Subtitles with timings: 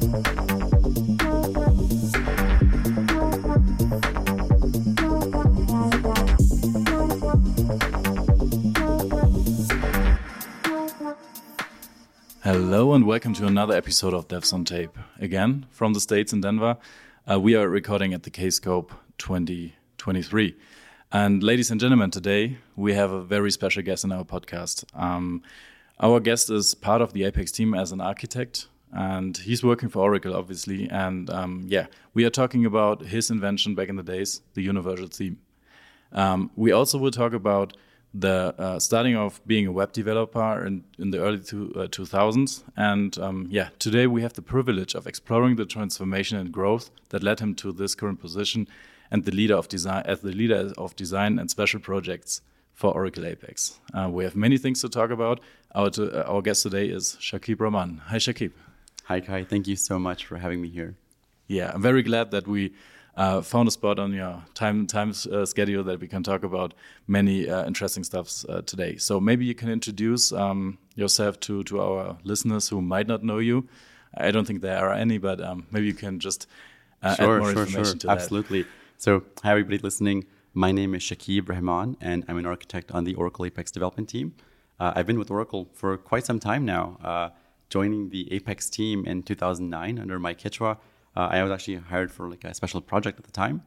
[0.00, 0.14] Hello
[12.94, 14.96] and welcome to another episode of Devs on Tape.
[15.18, 16.78] Again, from the States in Denver,
[17.30, 20.56] uh, we are recording at the K Kscope 2023.
[21.12, 24.84] And ladies and gentlemen, today we have a very special guest in our podcast.
[24.98, 25.42] Um,
[26.00, 30.00] our guest is part of the Apex team as an architect, and he's working for
[30.00, 30.88] Oracle, obviously.
[30.90, 35.06] And um, yeah, we are talking about his invention back in the days, the universal
[35.06, 35.38] theme.
[36.12, 37.76] Um, we also will talk about
[38.12, 42.64] the uh, starting of being a web developer in, in the early two, uh, 2000s.
[42.76, 47.22] And um, yeah, today we have the privilege of exploring the transformation and growth that
[47.22, 48.66] led him to this current position
[49.10, 52.42] and the leader of design as the leader of design and special projects
[52.74, 53.78] for Oracle Apex.
[53.92, 55.40] Uh, we have many things to talk about.
[55.74, 58.00] Our, uh, our guest today is Shakeeb Rahman.
[58.06, 58.52] Hi, Shakeeb.
[59.10, 59.42] Hi, Kai.
[59.42, 60.94] Thank you so much for having me here.
[61.48, 62.74] Yeah, I'm very glad that we
[63.16, 66.74] uh, found a spot on your time time uh, schedule that we can talk about
[67.08, 68.98] many uh, interesting stuffs uh, today.
[68.98, 73.38] So maybe you can introduce um, yourself to to our listeners who might not know
[73.38, 73.66] you.
[74.14, 76.46] I don't think there are any, but um, maybe you can just
[77.02, 78.10] uh, sure, add more sure, information sure.
[78.10, 78.64] to Absolutely.
[78.96, 80.26] So, hi everybody listening.
[80.54, 84.34] My name is Shakeeb Rahman, and I'm an architect on the Oracle Apex development team.
[84.78, 87.32] Uh, I've been with Oracle for quite some time now.
[87.70, 90.76] Joining the Apex team in 2009 under Mike Hichwa
[91.16, 93.62] uh, I was actually hired for like a special project at the time.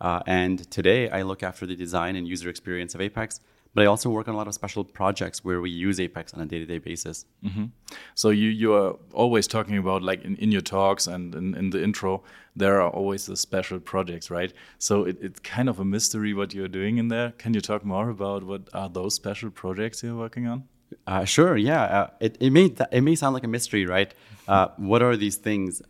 [0.00, 3.40] Uh, and today I look after the design and user experience of Apex,
[3.74, 6.40] but I also work on a lot of special projects where we use Apex on
[6.40, 7.26] a day-to-day basis.
[7.42, 7.70] Mm -hmm.
[8.14, 11.70] So you you are always talking about like in, in your talks and in, in,
[11.70, 12.22] the intro,
[12.56, 14.52] there are always the special projects, right?
[14.78, 17.32] So it, it's kind of a mystery what you're doing in there.
[17.42, 20.62] Can you talk more about what are those special projects you're working on?
[21.06, 21.56] Uh, sure.
[21.56, 21.82] Yeah.
[21.82, 24.12] Uh, it, it may it may sound like a mystery, right?
[24.48, 25.82] Uh, what are these things?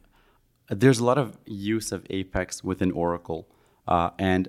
[0.70, 3.48] there's a lot of use of Apex within Oracle.
[3.86, 4.48] Uh, and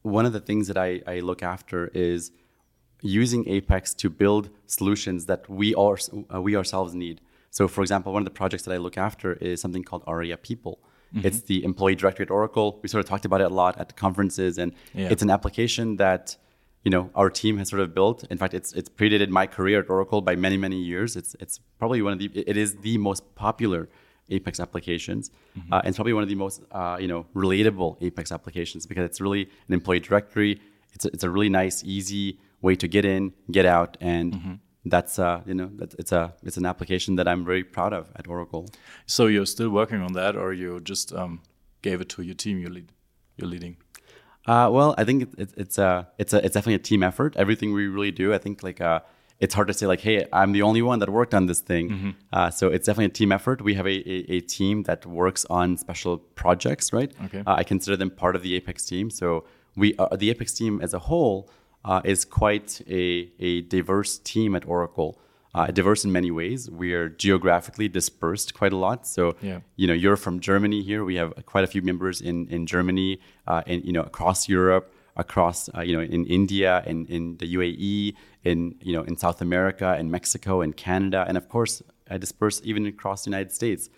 [0.00, 2.32] one of the things that I, I, look after is
[3.02, 5.98] using Apex to build solutions that we, are,
[6.34, 7.20] uh, we ourselves need.
[7.50, 10.38] So, for example, one of the projects that I look after is something called ARIA
[10.38, 10.78] People.
[11.14, 11.26] Mm-hmm.
[11.26, 12.80] It's the employee directory at Oracle.
[12.82, 15.08] We sort of talked about it a lot at conferences, and yeah.
[15.10, 16.36] it's an application that
[16.84, 18.24] you know our team has sort of built.
[18.30, 21.16] In fact, it's it's predated my career at Oracle by many many years.
[21.16, 23.88] It's it's probably one of the it is the most popular
[24.30, 25.30] Apex applications.
[25.58, 25.72] Mm-hmm.
[25.72, 29.04] Uh, and it's probably one of the most uh, you know relatable Apex applications because
[29.04, 30.60] it's really an employee directory.
[30.94, 34.54] It's a, it's a really nice, easy way to get in, get out, and mm-hmm.
[34.84, 38.10] that's uh, you know that's, it's a it's an application that I'm very proud of
[38.16, 38.68] at Oracle.
[39.06, 41.42] So you're still working on that, or you just um,
[41.82, 42.88] gave it to your team you lead
[43.36, 43.76] you're leading?
[44.46, 47.36] Uh, well, I think it, it, it's a it's a it's definitely a team effort.
[47.36, 49.00] Everything we really do, I think like uh,
[49.38, 51.90] it's hard to say like, hey, I'm the only one that worked on this thing.
[51.90, 52.10] Mm-hmm.
[52.32, 53.62] Uh, so it's definitely a team effort.
[53.62, 57.12] We have a, a, a team that works on special projects, right?
[57.24, 57.42] Okay.
[57.46, 59.10] Uh, I consider them part of the Apex team.
[59.10, 59.44] So
[59.76, 61.50] we uh, the Apex team as a whole
[61.84, 65.18] uh, is quite a, a diverse team at Oracle.
[65.54, 66.70] Uh, diverse in many ways.
[66.70, 69.06] We are geographically dispersed quite a lot.
[69.06, 69.60] So, yeah.
[69.76, 71.04] you know, you're from Germany here.
[71.04, 74.94] We have quite a few members in in Germany, uh, and you know, across Europe
[75.16, 78.14] across uh, you know in India and in the UAE
[78.44, 82.64] in you know in South America and Mexico and Canada and of course I dispersed
[82.64, 83.88] even across the United States.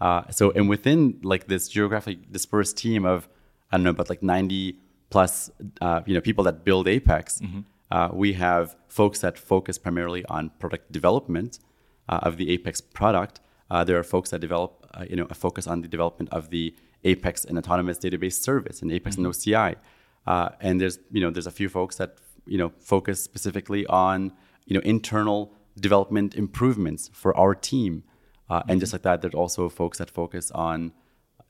[0.00, 3.28] Uh, so and within like this geographically dispersed team of
[3.70, 4.76] I don't know about like 90
[5.10, 5.50] plus
[5.80, 7.60] uh, you know people that build Apex, mm-hmm.
[7.92, 11.58] Uh, we have folks that focus primarily on product development
[12.10, 13.40] uh, of the Apex product.
[13.70, 14.70] Uh, there are folks that develop
[15.08, 18.92] you know a focus on the development of the Apex and autonomous database service and
[18.92, 19.24] Apex mm-hmm.
[19.24, 19.76] and OCI.
[20.26, 24.32] Uh, and there's you know there's a few folks that you know focus specifically on
[24.66, 28.04] you know internal development improvements for our team,
[28.50, 28.70] uh, mm-hmm.
[28.70, 30.92] and just like that, there's also folks that focus on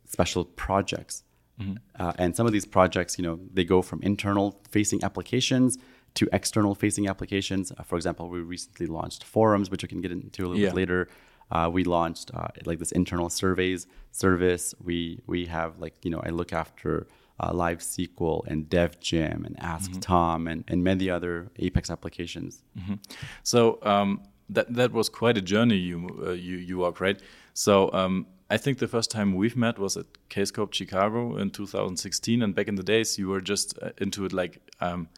[0.06, 1.24] special projects.
[1.60, 1.74] Mm-hmm.
[1.98, 5.76] Uh, and some of these projects, you know, they go from internal facing applications
[6.14, 7.72] to external facing applications.
[7.72, 10.68] Uh, for example, we recently launched forums, which we can get into a little yeah.
[10.68, 11.08] bit later.
[11.50, 14.74] Uh, we launched uh, like this internal surveys service.
[14.82, 17.06] We we have like you know I look after
[17.40, 20.00] uh, Live SQL and Dev DevGym and Ask mm-hmm.
[20.00, 22.62] Tom and, and many other Apex applications.
[22.78, 22.94] Mm-hmm.
[23.42, 27.20] So um, that that was quite a journey you uh, you you walked right.
[27.54, 32.42] So um, I think the first time we've met was at Kscope Chicago in 2016,
[32.42, 34.60] and back in the days you were just uh, into it like.
[34.80, 35.08] Um,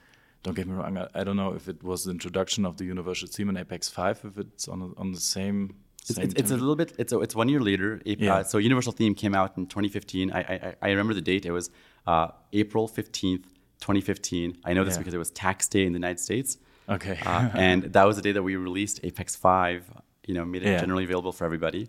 [0.44, 0.96] don't get me wrong.
[0.96, 3.88] I, I, don't know if it was the introduction of the Universal Theme in Apex
[3.88, 5.75] 5, if it's on on the same
[6.08, 6.93] it's, it's, it's, a little bit.
[6.99, 8.00] It's a, it's one year later.
[8.05, 8.35] Yeah.
[8.35, 10.32] Uh, so Universal Theme came out in 2015.
[10.32, 11.46] I, I, I remember the date.
[11.46, 11.70] It was
[12.06, 13.44] uh, April 15th,
[13.81, 14.58] 2015.
[14.64, 14.99] I know this yeah.
[14.99, 16.58] because it was tax day in the United States.
[16.90, 17.19] Okay.
[17.25, 19.90] uh, and that was the day that we released Apex 5.
[20.26, 20.81] You know, made it yeah.
[20.81, 21.88] generally available for everybody.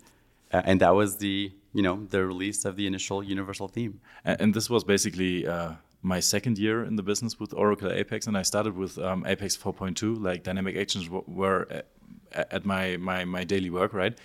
[0.54, 4.00] uh, and that was the you know the release of the initial universal theme.
[4.24, 5.74] And, and this was basically uh,
[6.06, 9.57] my second year in the business with Oracle Apex, and I started with um, Apex
[9.57, 10.22] 4.2.
[10.22, 11.84] Like dynamic actions were
[12.31, 14.18] at my my my daily work, right?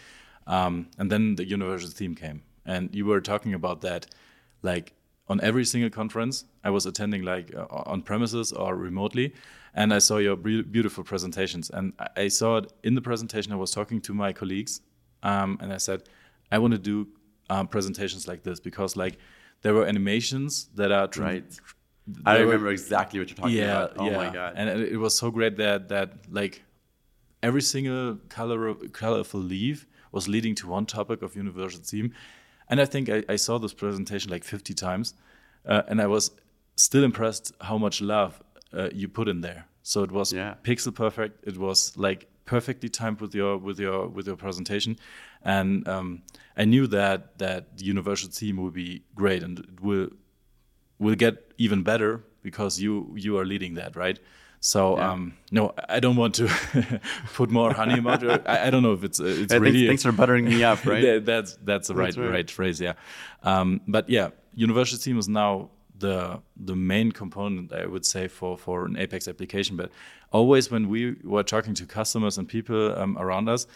[0.47, 4.07] Um, and then the universal theme came, and you were talking about that,
[4.63, 4.93] like
[5.29, 9.33] on every single conference I was attending, like uh, on premises or remotely,
[9.75, 13.53] and I saw your beautiful presentations, and I saw it in the presentation.
[13.53, 14.83] I was talking to my colleagues,
[15.23, 16.03] um, and I said,
[16.53, 17.09] I want to do
[17.49, 19.19] um, presentations like this because like
[19.63, 21.45] there were animations that are right.
[22.25, 23.93] I remember were, exactly what you're talking yeah, about.
[23.99, 24.17] Oh yeah.
[24.17, 24.55] my god!
[24.57, 26.63] And it was so great that that like
[27.43, 32.13] every single color colorful leaf was leading to one topic of universal theme,
[32.69, 35.15] and I think I, I saw this presentation like 50 times,
[35.67, 36.33] uh, and I was
[36.77, 38.43] still impressed how much love
[38.73, 39.67] uh, you put in there.
[39.83, 40.55] So it was yeah.
[40.63, 41.47] pixel perfect.
[41.47, 44.99] It was like perfectly timed with your with your with your presentation,
[45.43, 46.23] and um,
[46.57, 50.09] I knew that that the universal theme will be great and it will
[50.99, 54.19] will get even better because you you are leading that right.
[54.61, 55.13] So yeah.
[55.13, 57.01] um, no, I don't want to
[57.35, 58.43] put more honey it.
[58.47, 59.87] I, I, don't know if it's uh, it's yeah, really.
[59.87, 61.25] Thanks, for buttering me up, right?
[61.25, 62.93] that's that's the right, right, right phrase, yeah.
[63.43, 68.59] Um, but yeah, universal theme is now the the main component I would say for
[68.59, 69.77] for an Apex application.
[69.77, 69.91] But
[70.31, 73.67] always when we were talking to customers and people um, around us,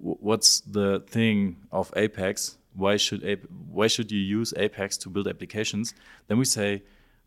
[0.00, 2.58] what's the thing of Apex?
[2.74, 5.94] Why should Ape, why should you use Apex to build applications?
[6.26, 6.82] Then we say,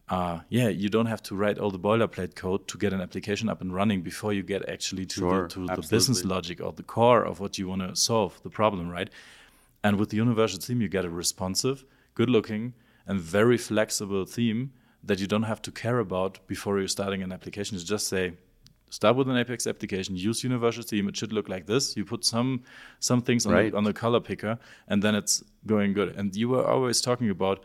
[0.10, 3.50] uh, yeah, you don't have to write all the boilerplate code to get an application
[3.50, 6.72] up and running before you get actually to, sure, the, to the business logic or
[6.72, 9.10] the core of what you want to solve, the problem, right?
[9.84, 11.86] And with the universal theme, you get a responsive,
[12.16, 12.74] good looking,
[13.06, 14.72] and very flexible theme
[15.04, 17.78] that you don't have to care about before you're starting an application.
[17.78, 18.34] You just say,
[18.90, 21.08] start with an Apex application, use universal theme.
[21.08, 21.96] It should look like this.
[21.98, 22.64] You put some
[23.00, 23.72] some things on, right.
[23.72, 24.58] the, on the color picker,
[24.88, 26.16] and then it's going good.
[26.16, 27.64] And you were always talking about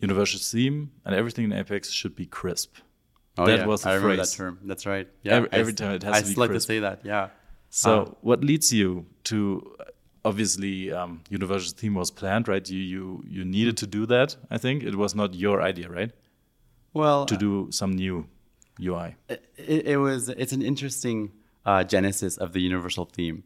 [0.00, 2.76] universal theme, and everything in Apex should be crisp.
[3.36, 4.02] Oh that yeah, was the I phrase.
[4.02, 4.58] remember that term.
[4.64, 5.08] That's right.
[5.22, 6.38] Yeah, every, every time it has I to be crisp.
[6.38, 7.00] I like to say that.
[7.04, 7.28] Yeah.
[7.70, 9.76] So, uh, what leads you to
[10.24, 12.68] obviously um, universal theme was planned, right?
[12.68, 14.36] You you you needed to do that.
[14.50, 16.12] I think it was not your idea, right?
[16.92, 18.26] Well, to do some new
[18.80, 19.16] UI.
[19.28, 20.28] It, it was.
[20.28, 21.32] It's an interesting
[21.64, 23.44] uh, genesis of the universal theme,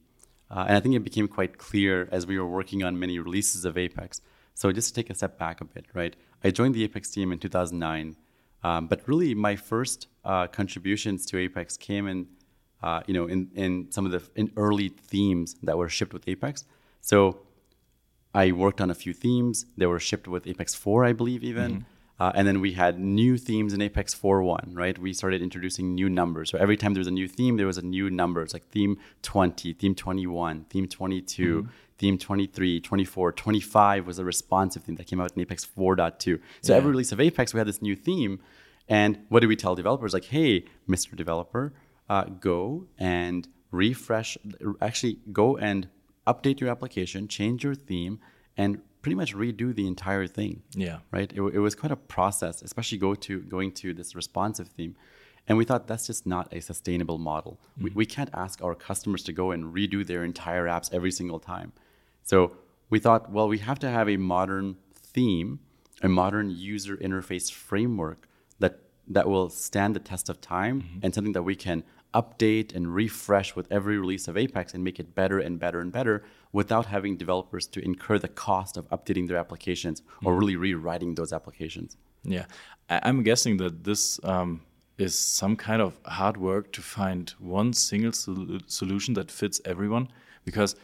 [0.50, 3.64] uh, and I think it became quite clear as we were working on many releases
[3.64, 4.20] of Apex.
[4.54, 6.16] So just to take a step back a bit, right?
[6.42, 8.16] I joined the Apex team in 2009,
[8.64, 12.26] um, but really my first uh, contributions to Apex came in
[12.82, 16.28] uh, you know, in, in some of the in early themes that were shipped with
[16.28, 16.64] Apex.
[17.00, 17.40] So
[18.34, 19.66] I worked on a few themes.
[19.76, 21.72] They were shipped with Apex 4, I believe, even.
[21.72, 21.82] Mm-hmm.
[22.20, 24.98] Uh, and then we had new themes in Apex 4.1, right?
[24.98, 26.50] We started introducing new numbers.
[26.50, 28.42] So every time there was a new theme, there was a new number.
[28.42, 31.70] It's like theme 20, theme 21, theme 22, mm-hmm.
[31.98, 36.40] theme 23, 24, 25 was a responsive theme that came out in Apex 4.2.
[36.62, 36.76] So yeah.
[36.76, 38.40] every release of Apex, we had this new theme.
[38.88, 40.12] And what do we tell developers?
[40.12, 41.14] Like, hey, Mr.
[41.14, 41.72] Developer,
[42.08, 44.36] uh, go and refresh,
[44.80, 45.88] actually go and
[46.26, 48.18] update your application, change your theme,
[48.56, 50.62] and pretty much redo the entire thing.
[50.74, 50.98] Yeah.
[51.10, 51.32] Right.
[51.32, 54.96] It, it was quite a process, especially go to going to this responsive theme.
[55.46, 57.58] And we thought that's just not a sustainable model.
[57.72, 57.84] Mm-hmm.
[57.84, 61.38] We, we can't ask our customers to go and redo their entire apps every single
[61.38, 61.72] time.
[62.22, 62.52] So
[62.90, 65.60] we thought, well, we have to have a modern theme,
[66.02, 68.28] a modern user interface framework
[68.58, 70.98] that that will stand the test of time mm-hmm.
[71.02, 71.82] and something that we can
[72.14, 75.92] update and refresh with every release of Apex and make it better and better and
[75.92, 80.40] better without having developers to incur the cost of updating their applications or mm-hmm.
[80.40, 81.96] really rewriting those applications.
[82.24, 82.46] Yeah,
[82.88, 84.62] I'm guessing that this um,
[84.96, 90.08] is some kind of hard work to find one single sol- solution that fits everyone.
[90.44, 90.74] Because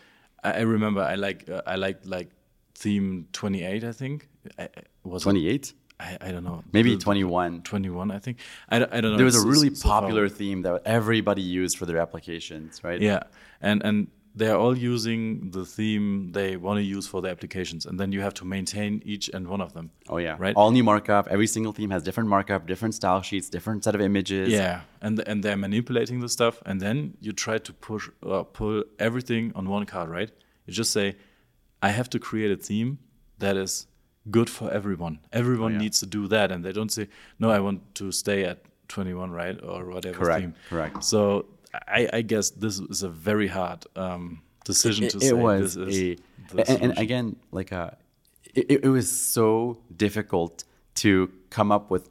[0.43, 2.31] I, remember I like uh, I like like
[2.75, 3.85] theme 28.
[3.85, 4.29] I think
[4.59, 4.69] I,
[5.03, 5.73] was 28.
[6.05, 6.63] I, I, don't know.
[6.73, 7.63] Maybe 21.
[7.63, 8.39] 21, I think.
[8.69, 9.17] I, I don't know.
[9.17, 10.37] There was a really popular far.
[10.37, 13.01] theme that everybody used for their applications, right?
[13.01, 13.23] Yeah.
[13.61, 17.87] And and they're all using the theme they want to use for the applications.
[17.87, 19.93] And then you have to maintain each and one of them.
[20.09, 20.35] Oh, yeah.
[20.39, 20.57] Right?
[20.57, 21.29] All new markup.
[21.29, 24.49] Every single theme has different markup, different style sheets, different set of images.
[24.53, 24.81] Yeah.
[25.01, 26.61] And and they're manipulating the stuff.
[26.67, 30.31] And then you try to push uh, pull everything on one card, right?
[30.67, 31.17] You just say,
[31.81, 32.99] I have to create a theme
[33.39, 33.87] that is
[34.31, 35.21] good for everyone.
[35.33, 35.83] Everyone oh, yeah.
[35.83, 39.31] needs to do that, and they don't say, "No, I want to stay at 21,
[39.31, 40.41] right, or whatever." Correct.
[40.41, 40.55] Theme.
[40.69, 41.05] Correct.
[41.05, 41.47] So
[41.89, 45.29] I, I, guess this is a very hard um, decision it, to it say.
[45.29, 46.17] It was a,
[46.69, 47.91] and, and, again, like uh,
[48.55, 50.65] it, it was so difficult
[50.97, 52.09] to come up with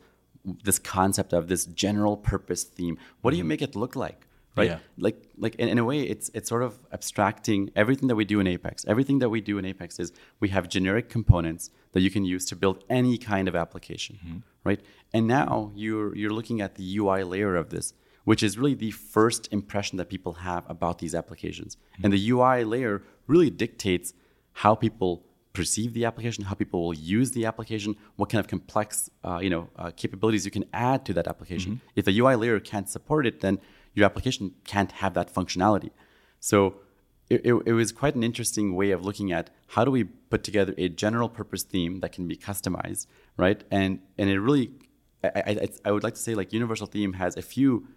[0.64, 2.98] this concept of this general purpose theme.
[3.22, 3.50] What do you mm-hmm.
[3.50, 4.28] make it look like?
[4.56, 4.70] Right?
[4.70, 4.80] Yeah.
[4.98, 8.40] Like like in, in a way, it's it's sort of abstracting everything that we do
[8.40, 8.86] in Apex.
[8.88, 12.46] Everything that we do in Apex is we have generic components that you can use
[12.46, 14.38] to build any kind of application, Mm-hmm.
[14.64, 14.82] right?
[15.14, 17.94] And now you're you're looking at the UI layer of this,
[18.24, 21.76] which is really the first impression that people have about these applications.
[21.76, 22.04] Mm-hmm.
[22.04, 24.14] And the UI layer really dictates
[24.54, 29.10] how people perceive the application, how people will use the application, what kind of complex
[29.24, 31.82] uh, you know uh, capabilities you can add to that application.
[31.96, 33.60] If the UI layer can't support it, then
[33.94, 35.92] your application can't have that functionality.
[36.40, 36.76] So
[37.30, 40.44] it, it, it was quite an interesting way of looking at how do we put
[40.44, 43.08] together a general purpose theme that can be customized,
[43.38, 43.64] right?
[43.72, 44.72] And and it really,
[45.24, 47.88] I, I, I would like to say like universal theme has a few,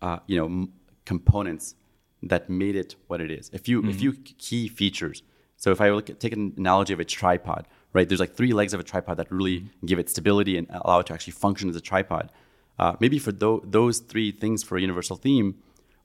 [0.00, 0.72] uh, you know, m-
[1.04, 1.74] components
[2.22, 3.50] that made it what it is.
[3.52, 5.22] A few a few key features.
[5.56, 8.08] So if I look at, take an analogy of a tripod, right?
[8.08, 11.06] There's like three legs of a tripod that really give it stability and allow it
[11.06, 12.30] to actually function as a tripod.
[12.78, 15.56] Uh, maybe for tho- those three things for a universal theme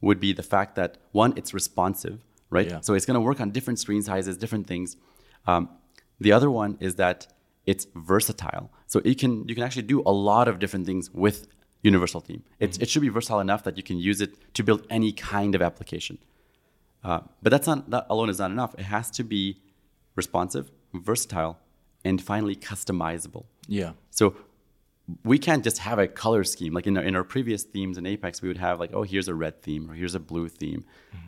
[0.01, 2.69] would be the fact that one, it's responsive, right?
[2.69, 2.81] Yeah.
[2.81, 4.97] So it's going to work on different screen sizes, different things.
[5.45, 5.69] Um,
[6.19, 7.27] the other one is that
[7.65, 8.71] it's versatile.
[8.87, 11.47] So it can you can actually do a lot of different things with
[11.81, 12.43] universal theme.
[12.59, 15.53] It's, It should be versatile enough that you can use it to build any kind
[15.55, 16.17] of application.
[17.03, 18.73] Uh, but that's not that alone is not enough.
[18.77, 19.57] It has to be
[20.15, 21.59] responsive, versatile,
[22.05, 23.45] and finally customizable.
[23.67, 23.91] Yeah.
[24.11, 24.35] So
[25.23, 26.73] we can't just have a color scheme.
[26.73, 29.27] Like in our, in our previous themes in Apex, we would have like, oh, here's
[29.27, 30.85] a red theme or here's a blue theme.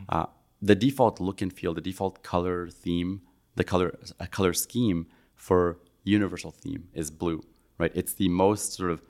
[0.08, 0.26] Uh,
[0.62, 3.20] the default look and feel, the default color theme,
[3.56, 7.42] the color a color scheme for universal theme is blue,
[7.78, 7.92] right?
[7.94, 9.02] It's the most sort of,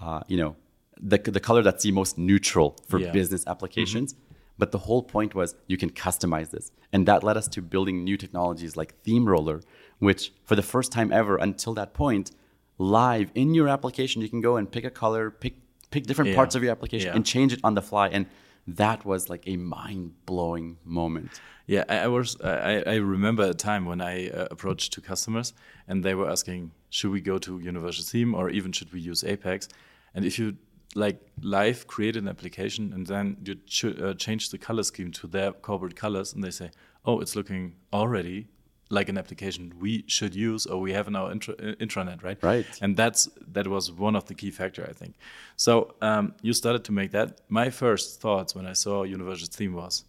[0.00, 0.54] uh, you know,
[1.00, 3.10] the, the color that's the most neutral for Yeah.
[3.10, 4.14] business applications.
[4.58, 6.72] But the whole point was you can customize this.
[6.92, 9.60] And that led us to building new technologies like Theme Roller,
[9.98, 12.30] which for the first time ever until that point,
[12.78, 15.54] live in your application, you can go and pick a color, pick
[15.90, 16.36] pick different Yeah.
[16.36, 17.16] parts of your application Yeah.
[17.16, 18.08] and change it on the fly.
[18.08, 18.26] And
[18.66, 21.30] that was like a mind blowing moment.
[21.66, 22.36] Yeah, I, I was.
[22.40, 25.52] I, I remember a time when I uh, approached two customers,
[25.88, 29.24] and they were asking, "Should we go to Universal Theme, or even should we use
[29.24, 29.68] Apex?"
[30.14, 30.56] And if you
[30.94, 35.26] like live create an application and then you ch uh, change the color scheme to
[35.26, 36.70] their corporate colors, and they say,
[37.04, 38.48] "Oh, it's looking already
[38.88, 42.38] like an application we should use or we have in our intra uh, intranet, right?"
[42.42, 42.66] Right.
[42.80, 45.14] And that's that was one of the key factor, I think.
[45.56, 47.40] So um, you started to make that.
[47.48, 50.04] My first thoughts when I saw Universal Theme was,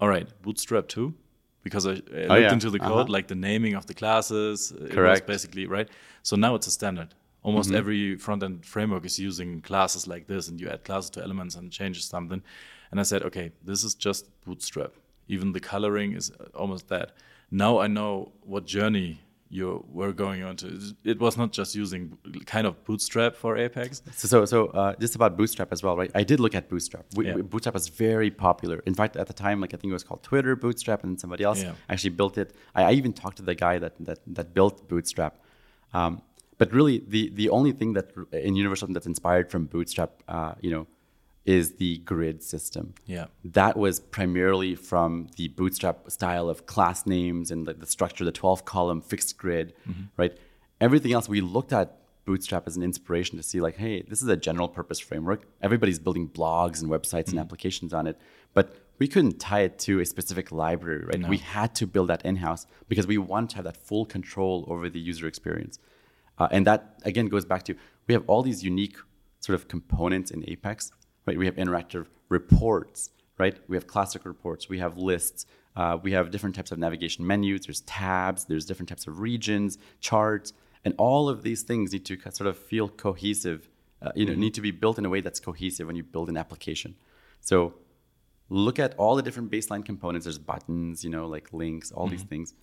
[0.00, 1.14] all right, Bootstrap too,
[1.62, 2.52] because I, I looked Oh, yeah.
[2.52, 3.12] into the code, Uh-huh.
[3.16, 4.70] like the naming of the classes.
[4.72, 5.26] It was Correct.
[5.26, 5.88] basically right.
[6.22, 7.14] So now it's a standard.
[7.44, 7.78] Almost Mm-hmm.
[7.78, 11.56] every front end framework is using classes like this, and you add classes to elements
[11.56, 12.42] and changes something.
[12.90, 14.92] And I said, okay, this is just Bootstrap.
[15.28, 17.10] Even the coloring is almost that.
[17.52, 20.66] Now I know what journey you were going on to.
[21.04, 22.16] It was not just using
[22.46, 24.00] kind of Bootstrap for Apex.
[24.16, 26.10] So, so, so uh, just about Bootstrap as well, right?
[26.14, 27.04] I did look at Bootstrap.
[27.14, 27.36] We, Yeah.
[27.36, 28.82] Bootstrap was very popular.
[28.86, 31.44] In fact, at the time, like I think it was called Twitter Bootstrap, and somebody
[31.44, 31.74] else Yeah.
[31.90, 32.54] actually built it.
[32.74, 35.34] I, I even talked to the guy that that, that built Bootstrap.
[35.92, 36.22] Um,
[36.56, 40.70] but really, the the only thing that in Universal that's inspired from Bootstrap, uh, you
[40.70, 40.86] know,
[41.44, 42.94] is the grid system.
[43.06, 43.26] Yeah.
[43.44, 48.32] That was primarily from the Bootstrap style of class names and the, the structure, the
[48.32, 49.74] 12 column fixed grid,
[50.16, 50.36] right?
[50.80, 54.28] Everything else, we looked at Bootstrap as an inspiration to see, like, hey, this is
[54.28, 55.42] a general purpose framework.
[55.60, 58.16] Everybody's building blogs and websites and applications on it.
[58.54, 61.18] But we couldn't tie it to a specific library, right?
[61.18, 61.28] No.
[61.28, 64.64] We had to build that in house because we want to have that full control
[64.68, 65.80] over the user experience.
[66.38, 67.74] Uh, and that, again, goes back to
[68.06, 68.96] we have all these unique
[69.40, 70.92] sort of components in Apex,
[71.26, 71.38] right?
[71.38, 73.56] We have interactive reports, right?
[73.68, 77.66] We have classic reports, we have lists, uh, we have different types of navigation menus,
[77.66, 80.52] there's tabs, there's different types of regions, charts,
[80.84, 83.68] and all of these things need to sort of feel cohesive,
[84.02, 86.28] uh, you know, need to be built in a way that's cohesive when you build
[86.28, 86.94] an application.
[87.40, 87.74] So
[88.48, 90.24] look at all the different baseline components.
[90.24, 92.54] There's buttons, you know, like links, all these things.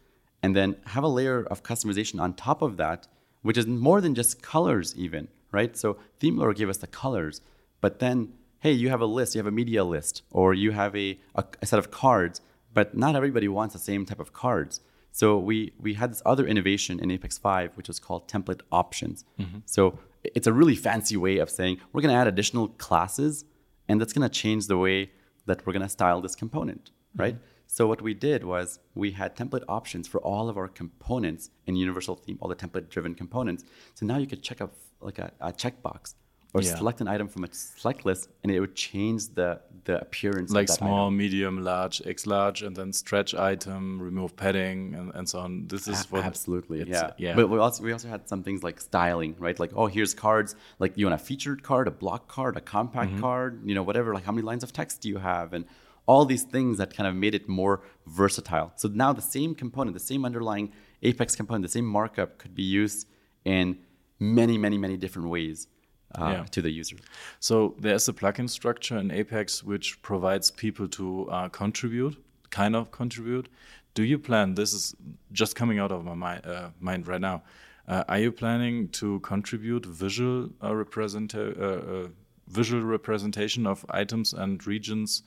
[0.43, 3.07] And then have a layer of customization on top of that,
[3.41, 5.75] which is more than just colors, even, right?
[5.75, 7.41] So Theme Roller gave us the colors,
[7.81, 10.95] but then, hey, you have a list, you have a media list, or you have
[10.95, 12.41] a, a, a set of cards,
[12.73, 14.81] but not everybody wants the same type of cards.
[15.11, 19.25] So we, we had this other innovation in Apex 5, which was called template options.
[19.39, 19.59] Mm-hmm.
[19.65, 23.45] So it's a really fancy way of saying we're going to add additional classes,
[23.87, 25.11] and that's going to change the way
[25.45, 27.21] that we're going to style this component, mm-hmm.
[27.21, 27.37] right?
[27.65, 31.75] So what we did was we had template options for all of our components in
[31.75, 33.63] Universal Theme, all the template-driven components.
[33.93, 34.69] So now you could check a
[35.01, 36.15] like a, a checkbox
[36.53, 36.75] or Yeah.
[36.75, 40.63] select an item from a select list, and it would change the the appearance like
[40.63, 41.17] of that small, item.
[41.17, 45.67] medium, large, X large, and then stretch item, remove padding, and, and so on.
[45.67, 47.35] This is what absolutely it's- yeah yeah.
[47.35, 50.55] but we also we also had some things like styling right like oh here's cards
[50.79, 53.21] like you want a featured card a block card a compact Mm-hmm.
[53.21, 55.65] card you know whatever like how many lines of text do you have and
[56.05, 57.75] all these things that kind of made it more
[58.05, 60.71] versatile so now the same component the same underlying
[61.03, 63.07] apex component the same markup could be used
[63.45, 63.77] in
[64.19, 65.67] many many many different ways
[66.15, 66.43] uh, Yeah.
[66.51, 66.97] to the user
[67.39, 72.17] So there's a plugin structure in Apex which provides people to uh, contribute,
[72.49, 73.47] kind of contribute.
[73.93, 74.55] Do you plan?
[74.55, 74.95] This is
[75.31, 77.43] just coming out of my mind, uh, mind right now.
[77.87, 82.07] Uh, are you planning to contribute visual uh, represent uh, uh,
[82.47, 85.23] visual representation of items and regions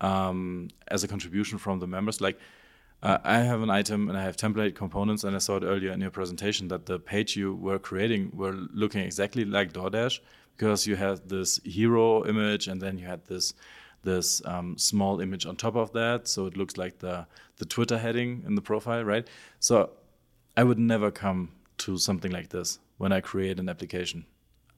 [0.00, 2.20] um, as a contribution from the members?
[2.20, 2.38] Like,
[3.02, 5.92] uh, I have an item and I have template components, and I saw it earlier
[5.92, 10.20] in your presentation that the page you were creating were looking exactly like DoorDash
[10.56, 13.54] because you had this hero image and then you had this
[14.04, 17.98] this um, small image on top of that, so it looks like the the Twitter
[17.98, 19.26] heading in the profile, right?
[19.60, 19.90] So
[20.56, 24.26] I would never come to something like this when I create an application.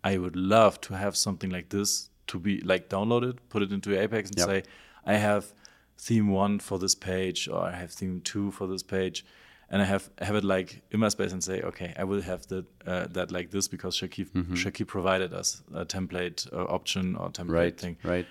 [0.03, 3.99] I would love to have something like this to be like downloaded, put it into
[3.99, 4.47] Apex, and Yep.
[4.47, 4.63] say,
[5.07, 5.53] I have
[5.99, 9.25] theme one for this page, or I have theme two for this page,
[9.71, 12.47] and I have have it like in my space and say, okay, I will have
[12.49, 17.31] that uh, that like this because Shakeeb Shakeeb provided us a template uh, option or
[17.31, 17.97] template right thing.
[18.03, 18.27] right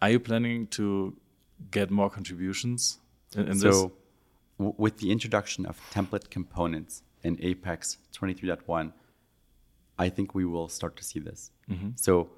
[0.00, 1.16] Are you planning to
[1.70, 2.98] get more contributions
[3.36, 3.82] in, in so this?
[4.58, 8.92] w- with the introduction of template components in apex 23.1
[9.98, 11.90] i think we will start to see this Mm-hmm.
[11.96, 12.30] so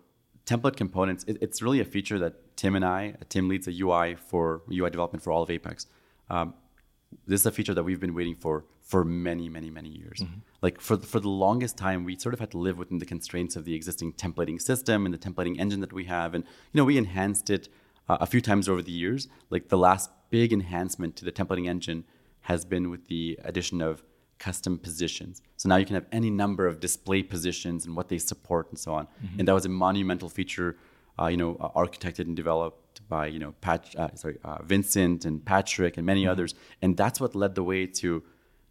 [0.46, 4.14] template components it, it's really a feature that tim and i tim leads the ui
[4.30, 5.86] for ui development for all of apex.
[6.28, 6.54] Um,
[7.26, 10.18] this is a feature that we've been waiting for for many many many years.
[10.20, 10.40] Mm-hmm.
[10.66, 13.56] like for, for the longest time we sort of had to live within the constraints
[13.56, 16.34] of the existing templating system and the templating engine that we have.
[16.34, 17.64] And you know we enhanced it
[18.10, 19.28] uh, a few times over the years.
[19.54, 22.04] Like the last big enhancement to the templating engine
[22.50, 24.02] has been with the addition of
[24.38, 25.34] custom positions.
[25.56, 28.78] So now you can have any number of display positions and what they support and
[28.78, 29.06] so on.
[29.38, 30.89] And that was a monumental feature uh,
[31.28, 35.44] you know, uh, architected and developed by you know Pat, uh, sorry, uh, Vincent and
[35.44, 38.22] Patrick and many others, and that's what led the way to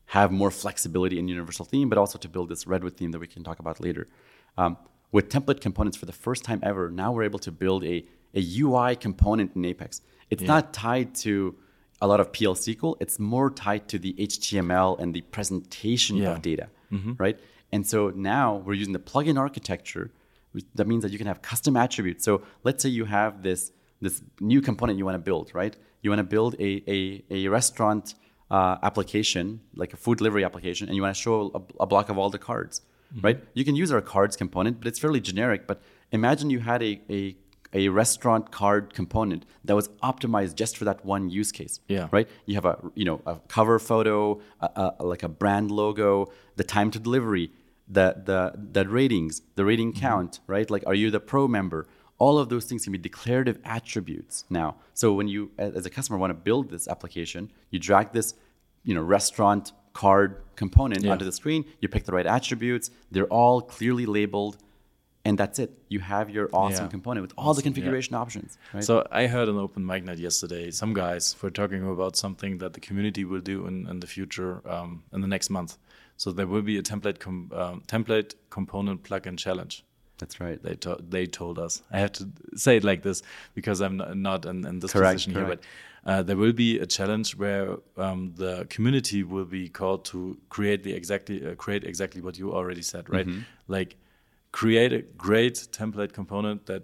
[0.08, 3.28] have more flexibility in universal theme, but also to build this redwood theme that we
[3.28, 4.08] can talk about later.
[4.58, 4.78] Um,
[5.12, 8.44] with template components, for the first time ever, now we're able to build a, a
[8.62, 10.02] UI component in Apex.
[10.32, 11.56] It's not tied to
[12.02, 12.96] a lot of PL SQL.
[13.00, 16.32] It's more tied to the HTML and the presentation Yeah.
[16.34, 16.70] of data,
[17.18, 17.38] right?
[17.72, 20.12] And so now we're using the plugin architecture.
[20.76, 22.24] That means that you can have custom attributes.
[22.26, 25.76] So let's say you have this this new component you want to build, right?
[26.02, 28.16] You want to build a a, a restaurant
[28.50, 32.10] uh, application, like a food delivery application, and you want to show a, a block
[32.10, 32.82] of all the cards,
[33.22, 33.44] right?
[33.54, 35.68] You can use our cards component, but it's fairly generic.
[35.68, 35.82] But
[36.12, 37.36] imagine you had a, a
[37.74, 41.80] a restaurant card component that was optimized just for that one use case.
[41.88, 42.08] Yeah.
[42.12, 42.28] Right.
[42.46, 46.64] You have a you know a cover photo, a, a, like a brand logo, the
[46.64, 47.52] time to delivery,
[47.90, 50.40] the the the ratings, the rating count.
[50.48, 50.70] Right.
[50.70, 51.88] Like, are you the pro member?
[52.20, 54.76] All of those things can be declarative attributes now.
[54.94, 58.34] So when you, as a customer, want to build this application, you drag this,
[58.84, 61.14] you know, restaurant card component Yeah.
[61.14, 61.64] onto the screen.
[61.82, 62.92] You pick the right attributes.
[63.10, 64.58] They're all clearly labeled,
[65.24, 65.72] and that's it.
[65.88, 66.90] You have your awesome Yeah.
[66.98, 68.58] component with all the configuration options.
[68.74, 68.84] Right?
[68.84, 70.72] So I heard an open mic night yesterday.
[70.72, 74.62] Some guys were talking about something that the community will do in, in the future,
[74.70, 75.78] um, in the next month.
[76.24, 79.76] So there will be a template com- um, template component plugin challenge.
[80.22, 80.60] that's right.
[80.66, 81.74] They to- they told us.
[81.96, 82.24] I have to
[82.66, 83.18] say it like this
[83.58, 83.96] because I'm
[84.30, 85.48] not, in, in this Correct, position correct.
[85.48, 85.72] here.
[86.06, 87.68] But uh, there will be a challenge where
[88.06, 90.20] um, the community will be called to
[90.56, 93.28] create the exactly uh, create exactly what you already said, right?
[93.28, 93.42] Mm-hmm.
[93.78, 93.92] Like
[94.52, 96.84] create a great template component that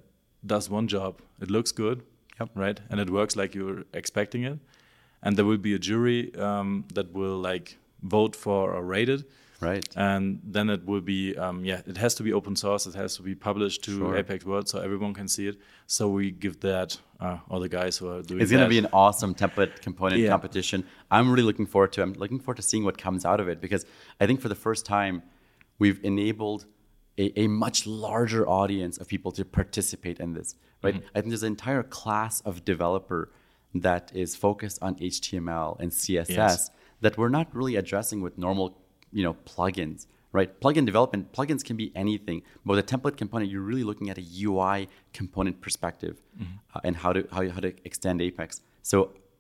[0.54, 1.14] does one job.
[1.42, 1.98] It looks good,
[2.40, 2.50] Yep.
[2.56, 4.60] right, and it works like you're expecting it.
[5.24, 7.68] And there will be a jury um, that will like
[8.10, 9.24] vote for or rate it
[9.62, 9.88] Right.
[9.96, 13.16] and then it will be um, yeah it has to be open source it has
[13.18, 14.18] to be published to Sure.
[14.18, 15.56] apex world so everyone can see it
[15.88, 16.90] so we give that
[17.22, 18.44] uh, all the guys who are doing it.
[18.44, 20.30] It's going to be an awesome template component Yeah.
[20.36, 20.84] competition.
[21.10, 22.02] I'm really looking forward to.
[22.04, 23.84] I'm looking forward to seeing what comes out of it because
[24.20, 25.24] I think for the first time,
[25.80, 26.66] we've enabled
[27.18, 30.56] a, a much larger audience of people to participate in this.
[30.84, 30.96] Right?
[30.96, 31.08] Mm-hmm.
[31.16, 33.22] I think there's an entire class of developer
[33.88, 36.70] that is focused on HTML and CSS Yes.
[37.06, 38.68] That we're not really addressing with normal,
[39.18, 40.02] you know, plugins.
[40.40, 40.52] Right?
[40.64, 44.18] Plugin development, plugins can be anything, but with a template component, you're really looking at
[44.24, 44.78] a UI
[45.20, 46.16] component perspective
[46.74, 48.50] uh, and how to how, how to extend Apex.
[48.92, 48.98] So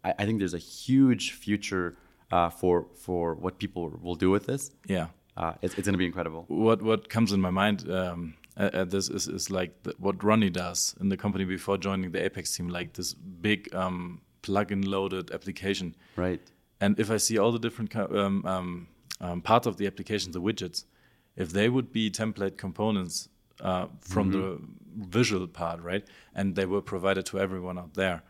[0.07, 1.87] I, I think there's a huge future
[2.35, 2.75] uh, for
[3.05, 4.63] for what people will do with this.
[4.97, 5.07] yeah
[5.41, 6.41] Uh, it's it's going to be incredible.
[6.67, 8.19] what what comes in my mind um,
[8.57, 12.11] uh, uh, this is, is like the, what Ronny does in the company before joining
[12.15, 13.13] the Apex team, like this
[13.47, 15.87] big um, plug-in loaded application.
[16.15, 16.41] Right.
[16.81, 18.87] And if I see all the different um, um,
[19.21, 20.85] um, parts of the application, the widgets,
[21.35, 23.29] if they would be template components
[23.61, 24.59] uh, from the
[24.97, 28.23] visual part, right, and they were provided to everyone out there,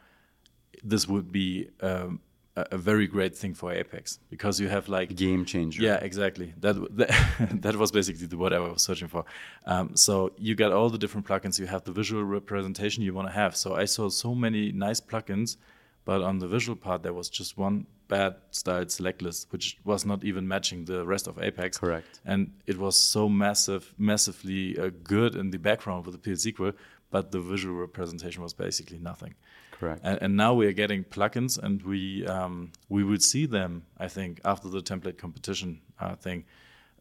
[0.83, 2.19] this would be um,
[2.55, 5.81] a, a very great thing for Apex because you have like Game changer.
[5.81, 6.53] yeah, exactly.
[6.59, 9.25] That that, that was basically the word I was searching for.
[9.65, 11.59] Um, so you got all the different plugins.
[11.59, 13.55] You have the visual representation you want to have.
[13.55, 15.57] So I saw so many nice plugins,
[16.05, 20.05] but on the visual part there was just one bad styled select list, which was
[20.05, 21.77] not even matching the rest of Apex.
[21.77, 22.19] Correct.
[22.25, 26.73] And it was so massive, massively uh, good in the background with the PL SQL,
[27.09, 29.35] but the visual representation was basically nothing.
[29.71, 30.01] Correct.
[30.03, 33.85] And, and now we are getting plugins, and we um, we will see them.
[33.97, 36.45] I think after the template competition uh, thing,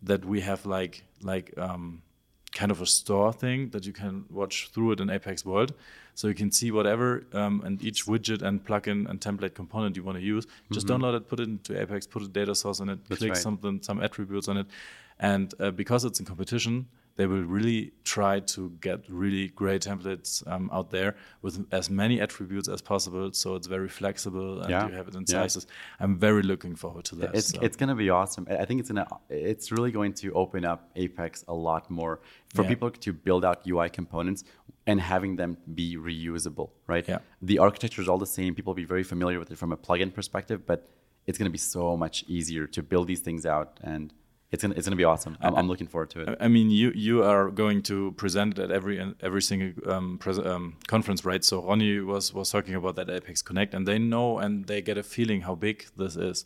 [0.03, 2.03] that we have like like um,
[2.53, 5.73] kind of a store thing that you can watch through it in Apex World,
[6.14, 10.03] so you can see whatever um, and each widget and plugin and template component you
[10.05, 10.46] want to use.
[10.72, 13.05] Just download it, put it into Apex, put a data source on it, Mm-hmm.
[13.09, 13.42] That's click right.
[13.42, 14.66] something, some attributes on it,
[15.18, 20.44] and uh, because it's in competition, they will really try to get really great templates
[20.53, 23.33] um, out there with as many attributes as possible.
[23.33, 24.88] So it's very flexible and Yeah.
[24.88, 25.42] you have it in Yeah.
[25.42, 25.66] sizes.
[26.00, 27.35] I'm very looking forward to that.
[27.35, 27.61] It's so.
[27.62, 28.46] it's gonna be awesome.
[28.50, 32.20] I think it's gonna it's really going to open up Apex a lot more
[32.55, 32.68] for Yeah.
[32.72, 34.42] people to build out UI components
[34.87, 37.07] and having them be reusable, right?
[37.09, 37.18] Yeah.
[37.42, 38.55] The architecture is all the same.
[38.55, 40.88] People will be very familiar with it from a plugin perspective, but
[41.27, 44.12] it's gonna be so much easier to build these things out, and
[44.55, 45.37] it's gonna it's gonna be awesome.
[45.40, 46.38] I'm, I'm looking forward to it.
[46.47, 50.77] I mean, you you are going to present at every every single um, pres um,
[50.87, 51.45] conference, right?
[51.45, 54.97] So Ronny was was talking about that Apex Connect, and they know and they get
[54.97, 56.45] a feeling how big this is.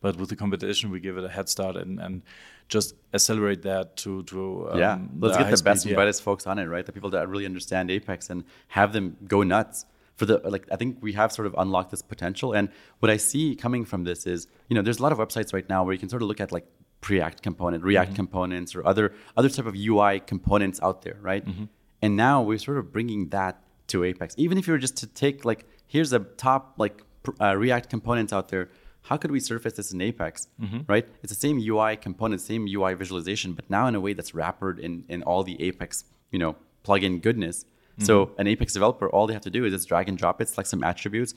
[0.00, 2.22] But with the competition, we give it a head start and, and
[2.68, 4.38] just accelerate that to to
[4.70, 5.94] um, yeah, let's get the best speed, and yeah.
[5.96, 6.86] brightest folks on it, right?
[6.86, 9.86] The people that really understand Apex and have them go nuts.
[10.18, 12.52] For the like, I think we have sort of unlocked this potential.
[12.52, 12.68] And
[13.00, 15.66] what I see coming from this is, you know, there's a lot of websites right
[15.74, 16.66] now where you can sort of look at like
[17.00, 18.16] Preact component, React Mm-hmm.
[18.16, 21.44] components, or other other type of UI components out there, right?
[21.46, 21.64] Mm-hmm.
[22.02, 24.34] And now we're sort of bringing that to Apex.
[24.38, 27.02] Even if you were just to take like, here's the top like
[27.40, 28.68] uh, React components out there.
[29.02, 30.80] How could we surface this in Apex, Mm-hmm.
[30.86, 31.08] right?
[31.22, 34.78] It's the same UI component, same UI visualization, but now in a way that's wrappered
[34.78, 37.64] in in all the Apex, you know, plugin goodness.
[37.98, 38.40] So Mm-hmm.
[38.40, 40.68] an Apex developer, all they have to do is just drag and drop it, select
[40.68, 41.32] some attributes,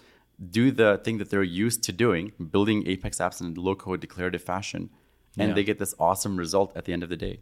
[0.60, 4.42] do the thing that they're used to doing, building Apex apps in a low-code declarative
[4.44, 4.90] fashion,
[5.38, 5.56] and Yeah.
[5.56, 7.40] they get this awesome result at the end of the day.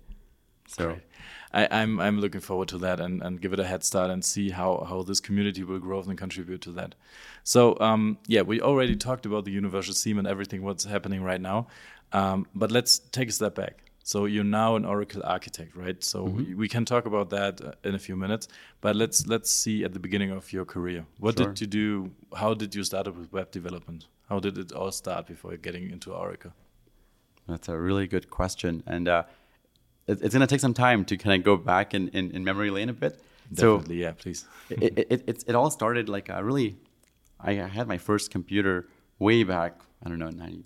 [0.67, 1.01] So Great.
[1.53, 4.23] I, I'm I'm looking forward to that and, and give it a head start and
[4.23, 6.95] see how, how this community will grow and contribute to that.
[7.43, 11.41] So um, yeah, we already talked about the universal theme and everything what's happening right
[11.41, 11.67] now,
[12.13, 13.83] um, but let's take a step back.
[14.03, 16.03] So you're now an Oracle architect, right?
[16.03, 18.47] So we, we can talk about that uh, in a few minutes,
[18.79, 21.05] but let's let's see at the beginning of your career.
[21.19, 21.47] What Sure.
[21.47, 22.11] did you do?
[22.35, 24.07] How did you start up with web development?
[24.29, 26.51] How did it all start before getting into Oracle?
[27.47, 29.23] That's a really good question, and uh,
[30.07, 32.43] it, it's going to take some time to kind of go back in, in, in
[32.43, 33.21] memory lane a bit.
[33.53, 34.45] Definitely, yeah, please.
[34.69, 36.77] It, it, it, it all started like uh, really.
[37.39, 38.87] I had my first computer
[39.19, 39.81] way back.
[40.03, 40.63] I don't know, 90,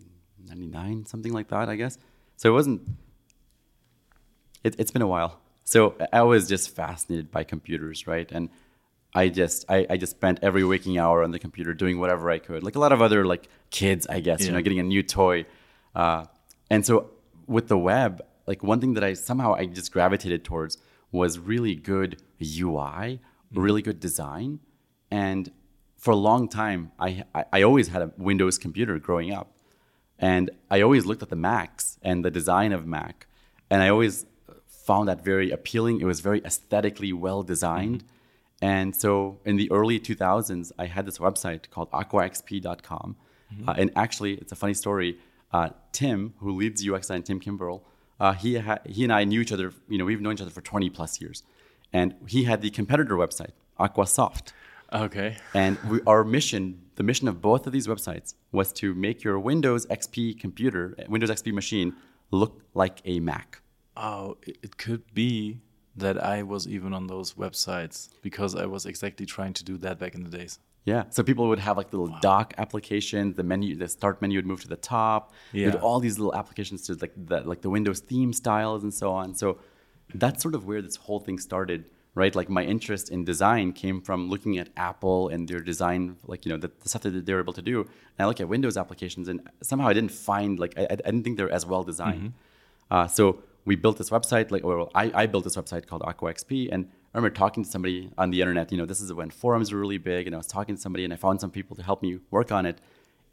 [0.47, 1.69] 99, something like that.
[1.69, 1.97] I guess.
[2.37, 2.81] So it wasn't.
[4.63, 5.39] It, it's been a while.
[5.63, 8.31] So I was just fascinated by computers, right?
[8.31, 8.49] And
[9.15, 12.37] I just I, I just spent every waking hour on the computer doing whatever I
[12.37, 14.45] could, like a lot of other like kids, I guess.
[14.45, 15.45] You know, getting a new toy.
[15.95, 16.25] Uh,
[16.69, 17.11] and so
[17.47, 20.77] with the web, like one thing that I somehow I just gravitated towards
[21.11, 23.59] was really good UI, mm-hmm.
[23.59, 24.59] really good design,
[25.11, 25.51] and
[25.97, 29.57] for a long time I, I I always had a Windows computer growing up,
[30.19, 33.27] and I always looked at the Macs and the design of Mac,
[33.69, 34.25] and I always
[34.85, 35.99] found that very appealing.
[35.99, 38.03] It was very aesthetically well designed.
[38.03, 38.65] Mm-hmm.
[38.65, 43.15] And so in the early 2000s, I had this website called aquaxp.com.
[43.53, 43.69] Mm-hmm.
[43.69, 45.17] Uh, and actually, it's a funny story.
[45.55, 47.81] Uh, Tim, who leads UX design, Tim Kimbrell,
[48.19, 50.51] uh, he, ha- he and I knew each other, you know, we've known each other
[50.51, 51.43] for 20 plus years.
[51.93, 54.51] And he had the competitor website, Aquasoft.
[54.91, 55.37] Okay.
[55.53, 59.39] And we, our mission, the mission of both of these websites, was to make your
[59.39, 61.95] Windows XP computer, Windows XP machine,
[62.31, 63.61] look like a Mac.
[63.95, 65.61] Oh, it could be
[65.95, 69.99] that I was even on those websites because I was exactly trying to do that
[69.99, 70.59] back in the days.
[70.85, 71.05] Yeah.
[71.09, 73.35] So people would have like little dock applications.
[73.35, 75.33] The menu, the start menu would move to the top.
[75.51, 75.67] Yeah.
[75.67, 79.11] With all these little applications to like the like the Windows theme styles and so
[79.11, 79.33] on.
[79.35, 79.57] So
[80.13, 82.35] that's sort of where this whole thing started, right?
[82.35, 86.51] Like my interest in design came from looking at Apple and their design, like you
[86.51, 87.81] know the, the stuff that they were able to do.
[87.81, 91.23] And I look at Windows applications, and somehow I didn't find like I, I didn't
[91.23, 92.33] think they're as well designed.
[92.91, 96.31] Uh, so we built this website, like, or I, I built this website called Aqua
[96.33, 98.73] XP, and I remember talking to somebody on the internet.
[98.73, 101.05] You know, this is when forums were really big, and I was talking to somebody,
[101.05, 102.81] and I found some people to help me work on it.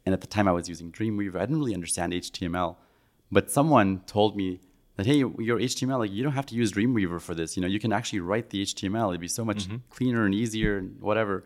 [0.05, 1.35] And at the time, I was using Dreamweaver.
[1.35, 2.77] I didn't really understand HTML,
[3.29, 4.61] but someone told me
[4.95, 7.57] that hey, your HTML, like you don't have to use Dreamweaver for this.
[7.57, 9.09] You know, you can actually write the HTML.
[9.09, 9.77] It'd be so much mm-hmm.
[9.89, 11.43] cleaner and easier and whatever.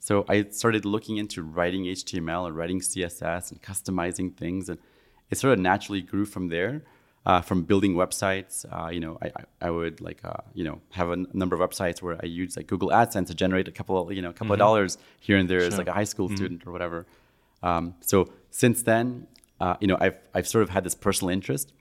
[0.00, 4.78] So I started looking into writing HTML and writing CSS and customizing things, and
[5.30, 6.82] it sort of naturally grew from there.
[7.26, 9.30] Uh, from building websites, uh, you know, I,
[9.60, 12.56] I would like, uh, you know, have a n- number of websites where I use
[12.56, 14.52] like Google AdSense to generate a couple, of, you know, a couple mm-hmm.
[14.52, 15.68] of dollars here and there sure.
[15.68, 16.36] as like a high school mm-hmm.
[16.36, 17.06] student or whatever.
[17.62, 19.26] Um, so since then,
[19.60, 21.74] uh, you know, I've I've sort of had this personal interest,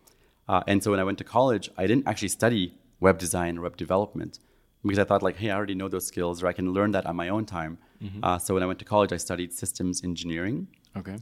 [0.49, 3.61] uh, and so when I went to college, I didn't actually study web design or
[3.61, 4.39] web development
[4.83, 7.05] because I thought like, hey, I already know those skills, or I can learn that
[7.05, 7.77] on my own time.
[8.03, 8.23] Mm-hmm.
[8.23, 10.67] Uh, so when I went to college, I studied systems engineering.
[10.97, 11.17] Okay.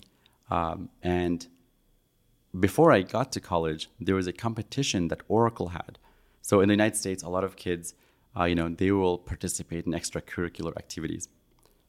[0.49, 1.47] Um, and
[2.57, 5.97] before I got to college, there was a competition that Oracle had.
[6.41, 7.93] So in the United States, a lot of kids,
[8.37, 11.27] uh, you know, they will participate in extracurricular activities.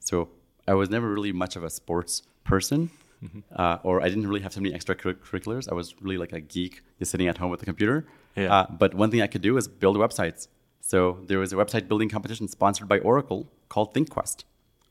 [0.01, 0.31] So
[0.67, 2.91] I was never really much of a sports person,
[3.23, 3.41] mm-hmm.
[3.55, 5.71] uh, or I didn't really have so many extracurriculars.
[5.71, 8.07] I was really like a geek, just sitting at home with a computer.
[8.37, 8.53] Yeah.
[8.55, 10.49] Uh, but one thing I could do is build websites.
[10.81, 14.45] So there was a website building competition sponsored by Oracle called ThinkQuest.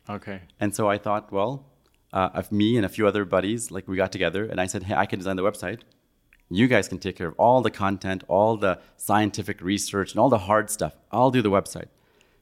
[0.10, 0.42] Okay.
[0.60, 1.66] And so I thought, well,
[2.14, 4.84] uh, of me and a few other buddies, like we got together and I said,
[4.84, 5.82] hey, I can design the website.
[6.50, 10.30] You guys can take care of all the content, all the scientific research, and all
[10.30, 10.96] the hard stuff.
[11.12, 11.88] I'll do the website.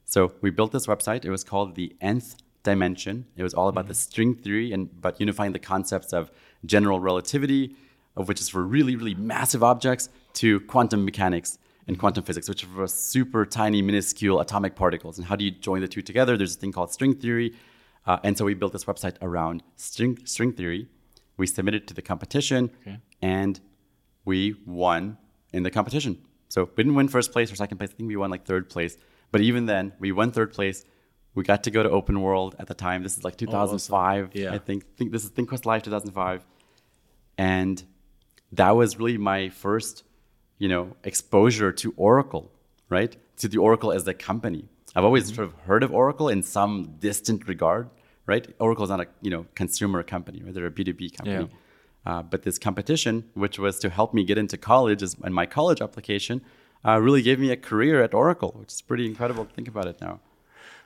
[0.04, 1.24] So we built this website.
[1.24, 3.26] It was called the Nth Dimension.
[3.36, 3.88] It was all about mm-hmm.
[3.88, 6.30] the string theory and but unifying the concepts of
[6.64, 7.74] general relativity,
[8.16, 12.62] of which is for really, really massive objects, to quantum mechanics and quantum physics, which
[12.62, 15.18] are for super tiny, minuscule atomic particles.
[15.18, 16.36] And how do you join the two together?
[16.36, 17.54] There's a thing called string theory
[18.06, 20.88] uh, and so we built this website around string, string theory.
[21.36, 22.98] We submitted to the competition okay.
[23.20, 23.60] and
[24.24, 25.18] we won
[25.52, 26.18] in the competition.
[26.48, 27.90] So we didn't win first place or second place.
[27.90, 28.96] I think we won like third place.
[29.32, 30.84] But even then, we won third place.
[31.34, 33.02] We got to go to Open World at the time.
[33.02, 33.92] This is like 2005.
[33.92, 34.40] Oh, awesome.
[34.40, 34.54] yeah.
[34.54, 36.46] I think, think this is ThinkQuest Live 2005.
[37.36, 37.82] And
[38.52, 40.04] that was really my first,
[40.58, 42.50] you know, exposure to Oracle,
[42.88, 43.16] right?
[43.38, 44.68] To the Oracle as the company.
[44.94, 45.34] I've always mm-hmm.
[45.36, 47.90] sort of heard of Oracle in some distant regard,
[48.26, 48.46] right?
[48.58, 50.52] Oracle is not a you know consumer company, right?
[50.54, 51.48] They're a B two B company.
[51.50, 52.10] Yeah.
[52.12, 55.44] Uh, but this competition, which was to help me get into college, is, and my
[55.44, 56.40] college application,
[56.84, 59.86] uh, really gave me a career at Oracle, which is pretty incredible to think about
[59.86, 60.20] it now.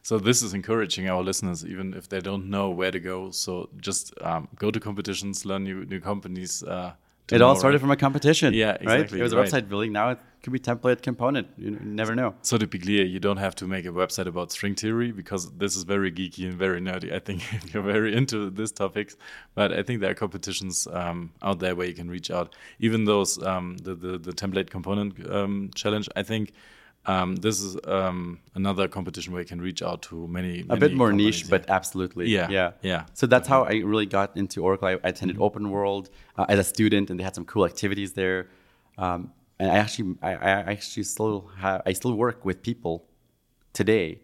[0.03, 3.31] So this is encouraging our listeners, even if they don't know where to go.
[3.31, 6.63] So just um, go to competitions, learn new new companies.
[6.63, 6.93] Uh,
[7.33, 8.55] it all started from a competition.
[8.55, 9.19] Yeah, exactly.
[9.19, 9.21] Right?
[9.21, 9.49] It was a right.
[9.49, 9.93] website building.
[9.93, 11.49] Now it could be template component.
[11.57, 12.35] You never know.
[12.43, 15.51] So to be clear, you don't have to make a website about string theory because
[15.53, 17.13] this is very geeky and very nerdy.
[17.13, 19.17] I think if you're very into this topics,
[19.55, 22.55] but I think there are competitions um, out there where you can reach out.
[22.79, 26.53] Even those um, the, the, the template component um, challenge, I think.
[27.07, 30.65] Um, this is um, another competition where you can reach out to many.
[30.69, 32.29] a bit more niche, but absolutely.
[32.29, 33.07] Yeah, yeah, yeah.
[33.15, 34.89] So that's how I really got into Oracle.
[34.89, 35.47] I, attended mm -hmm.
[35.47, 38.49] Open World uh, as a student, and they had some cool activities there.
[38.99, 42.95] Um, and I actually, I, I actually still have, I still work with people
[43.73, 44.21] today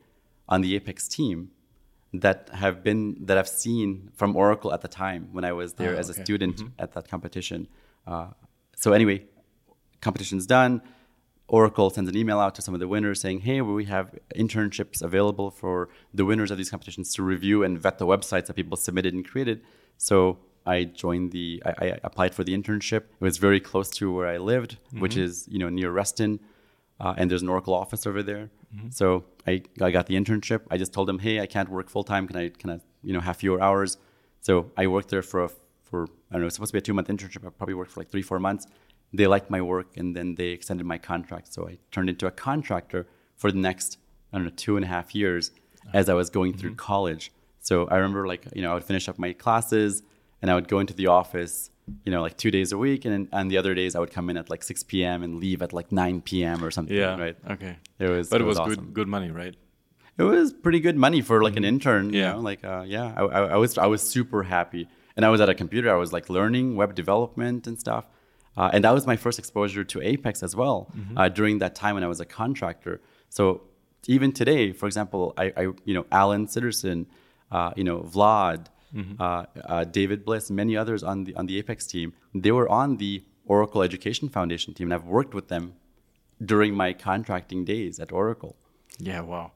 [0.48, 1.50] on the Apex team
[2.20, 5.94] that have been that I've seen from Oracle at the time when I was there
[5.94, 6.20] oh, as okay.
[6.20, 6.82] a student mm-hmm.
[6.82, 7.68] at that competition.
[8.06, 8.28] Uh,
[8.74, 9.24] so anyway,
[10.00, 10.82] competition's done.
[11.48, 15.00] Oracle sends an email out to some of the winners saying, "Hey, we have internships
[15.00, 18.76] available for the winners of these competitions to review and vet the websites that people
[18.76, 19.62] submitted and created."
[19.96, 23.02] So I joined the, I, I, applied for the internship.
[23.02, 25.00] It was very close to where I lived, mm-hmm.
[25.00, 26.40] which is, you know, near Reston.
[26.98, 28.50] Uh, and there's an Oracle office over there.
[28.74, 28.88] Mm-hmm.
[28.90, 30.62] So I, I got the internship.
[30.70, 32.26] I just told them, hey, I can't work full time.
[32.26, 33.96] Can I, can I, you know, have fewer hours?
[34.40, 35.50] So I worked there for, a,
[35.82, 37.46] for, I don't know, it's supposed to be a two month internship.
[37.46, 38.66] I probably worked for like three, four months.
[39.12, 41.52] They liked my work and then they extended my contract.
[41.52, 43.98] So I turned into a contractor for the next,
[44.32, 45.50] I don't know, two and a half years
[45.94, 46.60] as I was going mm-hmm.
[46.60, 47.32] through college.
[47.60, 50.02] So I remember like, you know, I would finish up my classes
[50.42, 51.70] and I would go into the office,
[52.04, 54.30] you know, like two days a week, and and the other days I would come
[54.30, 55.22] in at like 6 p.m.
[55.22, 56.62] and leave at like 9 p.m.
[56.62, 56.96] or something.
[56.96, 57.18] Yeah.
[57.18, 57.36] Right.
[57.50, 57.76] Okay.
[57.98, 58.28] It was.
[58.28, 58.74] But it, was, was awesome.
[58.74, 59.56] good good money, right?
[60.18, 61.58] It was pretty good money for like mm-hmm.
[61.58, 62.12] an intern.
[62.12, 62.30] Yeah.
[62.30, 62.40] You know?
[62.40, 65.48] Like uh, yeah, I, I, I, was I was super happy, and I was at
[65.48, 65.90] a computer.
[65.92, 68.06] I was like learning web development and stuff.
[68.56, 71.18] Uh, and that was my first exposure to Apex as well mm-hmm.
[71.18, 73.00] uh, during that time when I was a contractor.
[73.28, 73.62] So
[74.08, 77.06] even today, for example, I, I you know Alan Sitterson,
[77.50, 79.20] uh, you know Vlad, mm-hmm.
[79.20, 82.14] uh, uh, David Bliss, many others on the on the Apex team.
[82.34, 85.74] They were on the Oracle Education Foundation team, and I've worked with them
[86.44, 88.56] during my contracting days at Oracle.
[88.98, 89.52] Yeah, wow,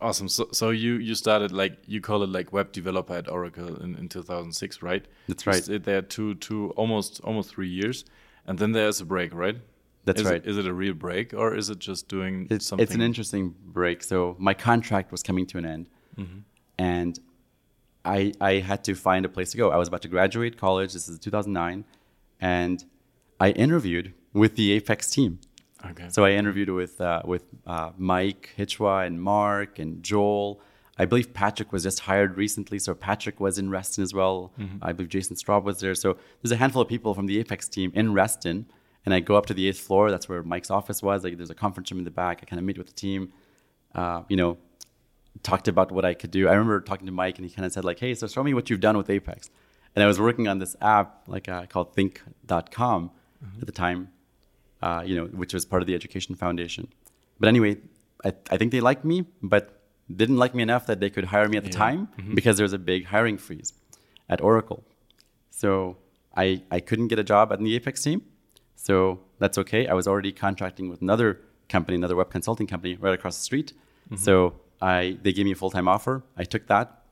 [0.00, 0.28] awesome.
[0.28, 3.96] So, so you you started like you call it like web developer at Oracle in,
[3.96, 5.04] in 2006, right?
[5.28, 5.62] That's right.
[5.64, 8.04] Stayed there two two almost almost three years,
[8.46, 9.56] and then there's a break, right?
[10.04, 10.36] That's is right.
[10.36, 12.82] It, is it a real break or is it just doing it's, something?
[12.82, 14.02] it's an interesting break.
[14.02, 16.38] So my contract was coming to an end, Mm-hmm.
[16.78, 17.18] and
[18.04, 19.70] I I had to find a place to go.
[19.70, 20.92] I was about to graduate college.
[20.94, 21.84] This is 2009,
[22.40, 22.84] and
[23.38, 25.40] I interviewed with the Apex team.
[25.90, 26.08] Okay.
[26.08, 30.60] So I interviewed with uh, with uh, Mike Hichwa and Mark and Joel.
[31.00, 34.52] I believe Patrick was just hired recently, so Patrick was in Reston as well.
[34.82, 35.94] I believe Jason Straub was there.
[35.94, 38.66] So there's a handful of people from the Apex team in Reston,
[39.04, 40.10] and I go up to the eighth floor.
[40.10, 41.22] That's where Mike's office was.
[41.22, 42.40] Like there's a conference room in the back.
[42.42, 43.32] I kind of meet with the team.
[43.94, 44.58] Uh, you know,
[45.44, 46.48] talked about what I could do.
[46.48, 48.52] I remember talking to Mike, and he kind of said like, "Hey, so show me
[48.52, 49.50] what you've done with Apex."
[49.94, 53.10] And I was working on this app like uh, called Think.com
[53.60, 54.08] at the time,
[54.82, 56.88] uh, you know, which was part of the Education Foundation.
[57.40, 57.76] But anyway,
[58.24, 59.80] I, I think they liked me, but
[60.14, 61.76] didn't like me enough that they could hire me at the Yeah.
[61.86, 63.72] time because there was a big hiring freeze
[64.28, 64.84] at Oracle.
[65.50, 65.96] So
[66.36, 68.22] I, I couldn't get a job at the Apex team.
[68.76, 69.86] So that's okay.
[69.86, 73.72] I was already contracting with another company, another web consulting company right across the street.
[74.16, 76.22] So I they gave me a full time offer.
[76.36, 77.02] I took that.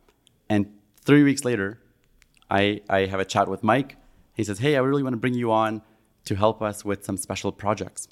[0.48, 0.72] And
[1.05, 1.79] three weeks later,
[2.50, 3.96] I, I have a chat with Mike.
[4.33, 5.83] He says, Hey, I really want to bring you on
[6.27, 8.09] to help us with some special projects.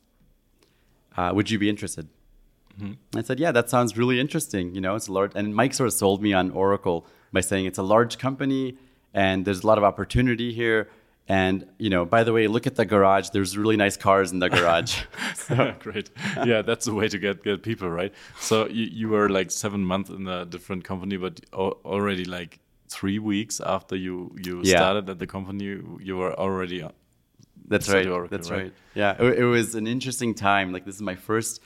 [1.16, 2.09] Uh, would you be interested?
[3.14, 4.74] I said, yeah, that sounds really interesting.
[4.74, 7.66] You know, it's a large, and Mike sort of sold me on Oracle by saying
[7.66, 8.77] it's a large company
[9.12, 10.88] and there's a lot of opportunity here.
[11.29, 13.29] And, you know, by the way, look at the garage.
[13.31, 15.03] There's really nice cars in the garage.
[15.79, 16.11] Great.
[16.44, 18.12] Yeah, that's the way to get get people, right?
[18.40, 23.18] So you, you were like seven months in a different company, but already like three
[23.20, 24.79] weeks after you you Yeah.
[24.79, 25.64] started at the company,
[26.00, 26.83] you were already.
[27.66, 28.07] That's right.
[28.07, 28.62] Oracle, That's right?
[28.64, 28.72] right.
[28.94, 30.72] Yeah, it, it was an interesting time.
[30.72, 31.61] Like this is my first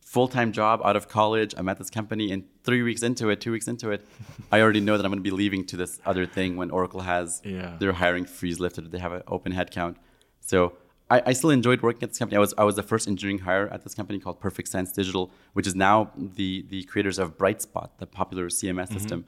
[0.00, 1.54] full-time job out of college.
[1.56, 4.04] I'm at this company, and three weeks into it, two weeks into it,
[4.50, 7.00] I already know that I'm going to be leaving to this other thing when Oracle
[7.00, 7.76] has Yeah.
[7.78, 8.90] their hiring freeze lifted.
[8.90, 9.96] They have an open headcount.
[10.40, 10.74] So
[11.10, 12.36] I, I still enjoyed working at this company.
[12.36, 15.30] I was I was the first engineering hire at this company called Perfect Sense Digital,
[15.52, 19.24] which is now the the creators of Brightspot, the popular CMS system.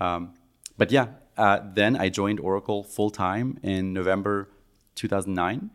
[0.00, 0.34] Um,
[0.76, 4.48] but yeah, uh, then I joined Oracle full time in November
[5.00, 5.70] 2009,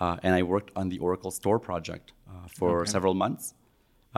[0.00, 2.90] uh, and I worked on the Oracle Store project uh, for Okay.
[2.96, 3.44] several months,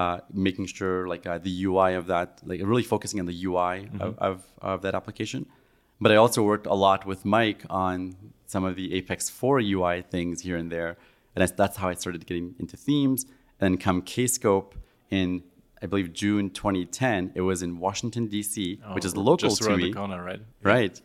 [0.00, 3.74] uh, making sure like uh, the UI of that, like really focusing on the UI
[4.04, 4.36] of, of,
[4.72, 5.42] of that application.
[6.02, 7.96] But I also worked a lot with Mike on
[8.52, 10.90] some of the Apex 4 UI things here and there,
[11.34, 13.20] and that's, that's how I started getting into themes.
[13.58, 14.70] And then come Kscope
[15.18, 15.28] in
[15.82, 17.32] I believe June 2010.
[17.34, 20.20] It was in Washington D.C., which is Oh, local just to around me the corner,
[20.30, 20.40] right?
[20.74, 20.96] right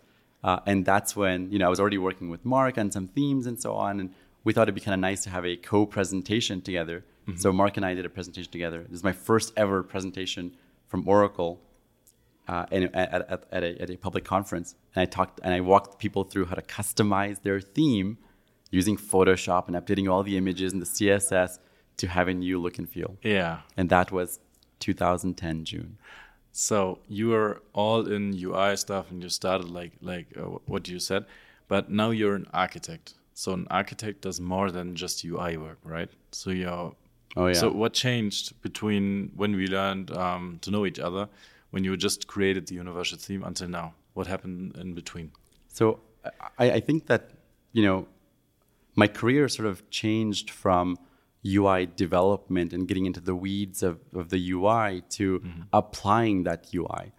[0.44, 3.46] uh, and that's when you know i was already working with mark on some themes
[3.46, 6.62] and so on and we thought it'd be kind of nice to have a co-presentation
[6.62, 7.06] together.
[7.38, 8.84] So mark and i did a presentation together.
[8.90, 11.62] This is my first ever presentation from oracle
[12.48, 14.76] uh, and at, at, at, a, at a public conference.
[14.96, 18.18] And i talked and i walked people through how to customize their theme
[18.72, 21.60] using photoshop and updating all the images and the css
[21.98, 23.18] to have a new look and feel.
[23.22, 23.60] Yeah.
[23.78, 24.40] and that was
[24.80, 25.98] 2010 june
[26.52, 31.00] So you were all in UI stuff, and you started like like uh, what you
[31.00, 31.26] said,
[31.68, 33.14] but now you're an architect.
[33.34, 36.10] So an architect does more than just UI work, right?
[36.32, 36.94] So you're.
[37.38, 37.54] Oh, yeah.
[37.54, 41.30] So what changed between when we learned um, to know each other,
[41.70, 43.94] when you just created the universal theme, until now?
[44.14, 45.32] What happened in between?
[45.70, 46.02] So
[46.60, 47.32] I, I think that
[47.72, 48.08] you know
[48.96, 50.98] my career sort of changed from
[51.46, 55.62] UI development and getting into the weeds of, of the UI to mm-hmm.
[55.74, 57.14] applying that UI,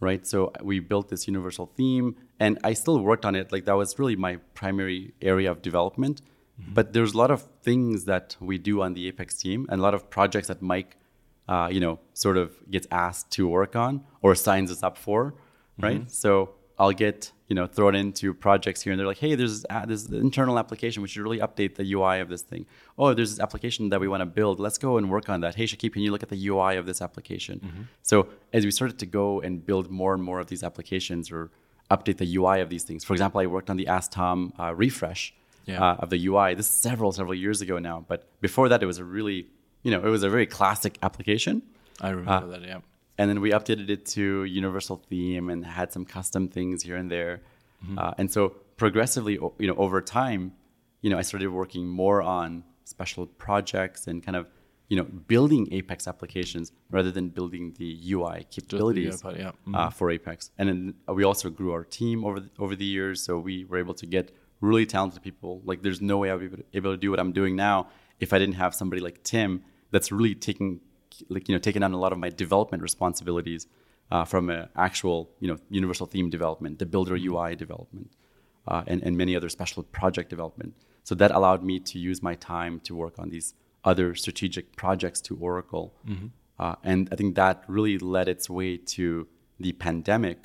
[0.00, 0.26] right?
[0.26, 3.50] So we built this universal theme, and I still worked on it.
[3.50, 6.22] Like that was really my primary area of development.
[6.60, 6.74] Mm-hmm.
[6.74, 9.82] But there's a lot of things that we do on the Apex team, and a
[9.82, 10.96] lot of projects that Mike,
[11.48, 15.34] uh, you know, sort of gets asked to work on or signs us up for,
[15.80, 16.02] right?
[16.02, 16.08] Mm-hmm.
[16.08, 19.84] So I'll get you know thrown into projects here and they're like, hey, there's uh,
[19.86, 21.02] this internal application.
[21.02, 22.64] We should really update the UI of this thing.
[22.98, 24.60] Oh, there's this application that we want to build.
[24.60, 25.54] Let's go and work on that.
[25.54, 27.86] Hey, Shakeeb, can you look at the UI of this application?
[28.02, 31.50] So as we started to go and build more and more of these applications or
[31.90, 33.04] update the UI of these things.
[33.04, 35.34] For example, I worked on the Ask Tom uh, refresh
[35.66, 35.82] Yeah.
[35.84, 36.54] uh, of the UI.
[36.54, 39.38] This is several several years ago now, but before that, it was a really
[39.82, 41.54] you know it was a very classic application.
[42.00, 42.62] I remember that.
[42.62, 42.80] Yeah.
[43.18, 47.10] And then we updated it to universal theme and had some custom things here and
[47.10, 47.42] there.
[47.98, 50.52] Uh, and so progressively, you know, over time,
[51.02, 54.48] you know, I started working more on special projects and kind of,
[54.88, 59.52] you know, building Apex applications rather than building the UI capabilities part, yeah.
[59.74, 60.50] uh, for Apex.
[60.58, 63.78] And then we also grew our team over the, over the years, so we were
[63.78, 65.60] able to get really talented people.
[65.64, 67.88] Like, there's no way I'd be able to do what I'm doing now
[68.20, 70.80] if I didn't have somebody like Tim that's really taking
[71.28, 73.66] like you know taking on a lot of my development responsibilities
[74.10, 78.10] uh, from an actual you know universal theme development, the builder UI development,
[78.68, 80.74] uh, and and many other special project development.
[81.02, 83.54] So that allowed me to use my time to work on these
[83.84, 85.94] other strategic projects to Oracle.
[86.58, 89.26] Uh, and I think that really led its way to
[89.60, 90.38] the pandemic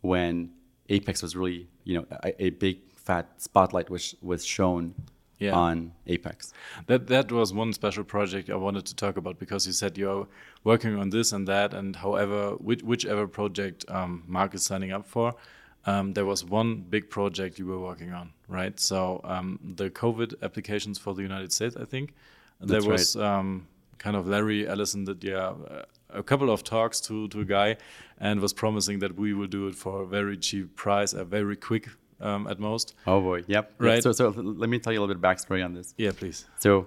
[0.00, 0.50] when
[0.88, 4.94] Apex was really, you know, a, a big fat spotlight which was shown
[5.42, 5.54] Yeah.
[5.66, 6.52] on Apex.
[6.86, 10.26] That that was one special project I wanted to talk about because you said you're
[10.70, 15.04] working on this and that, and however, which, whichever project um, Mark is signing up
[15.14, 15.34] for,
[15.84, 18.78] um, there was one big project you were working on, right?
[18.78, 22.14] So um, the COVID applications for the United States, I think,
[22.60, 23.66] there That's was um,
[23.98, 27.76] kind of Larry Ellison did yeah uh, a couple of talks to to a guy,
[28.18, 31.56] and was promising that we will do it for a very cheap price, a very
[31.56, 31.88] quick
[32.22, 32.94] um, at most.
[33.06, 33.72] Oh boy, yep.
[33.78, 34.02] Right.
[34.02, 35.94] So, so let me tell you a little bit of backstory on this.
[35.98, 36.46] Yeah, please.
[36.58, 36.86] So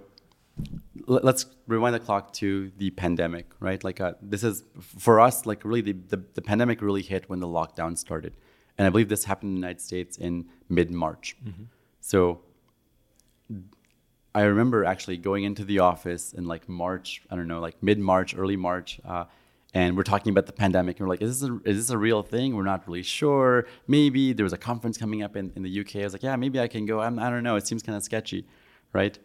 [1.08, 3.84] l- let's rewind the clock to the pandemic, right?
[3.84, 7.40] Like uh, this is for us, like really the, the, the pandemic really hit when
[7.40, 8.34] the lockdown started.
[8.78, 11.38] And I believe this happened in the United States in mid March.
[12.02, 12.42] So
[14.34, 18.00] I remember actually going into the office in like March, I don't know, like mid
[18.00, 19.26] March, early March, uh,
[19.76, 20.98] and we're talking about the pandemic.
[20.98, 22.56] And we're like, is this, a, is this a real thing?
[22.56, 23.68] We're not really sure.
[23.88, 25.98] Maybe there was a conference coming up in, in the UK.
[25.98, 27.02] I was like, yeah, maybe I can go.
[27.02, 27.58] I'm, I don't know.
[27.58, 28.48] It seems kind of sketchy,
[28.94, 29.20] right?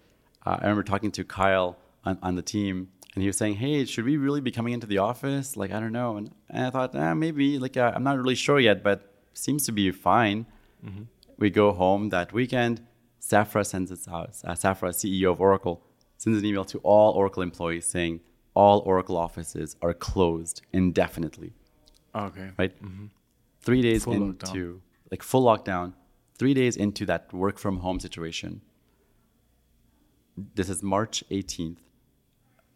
[0.45, 3.85] Uh, I remember talking to Kyle on, on the team, and he was saying, hey,
[3.85, 5.57] should we really be coming into the office?
[5.57, 6.17] Like, I don't know.
[6.17, 7.61] And, and I thought, ah, maybe.
[7.61, 10.47] Like, uh, I'm not really sure yet, but seems to be fine.
[11.39, 12.85] We go home that weekend.
[13.21, 14.31] Safra sends us out.
[14.45, 15.81] Uh, Safra, CEO of Oracle,
[16.17, 18.21] sends an email to all Oracle employees saying
[18.61, 21.53] all Oracle offices are closed indefinitely.
[22.15, 22.49] Okay.
[22.59, 22.75] Right.
[22.85, 23.07] Mm-hmm.
[23.67, 24.81] Three days Full into lockdown.
[25.11, 25.95] like full lockdown.
[26.41, 28.61] Three days into that work from home situation.
[30.57, 31.79] This is March 18th.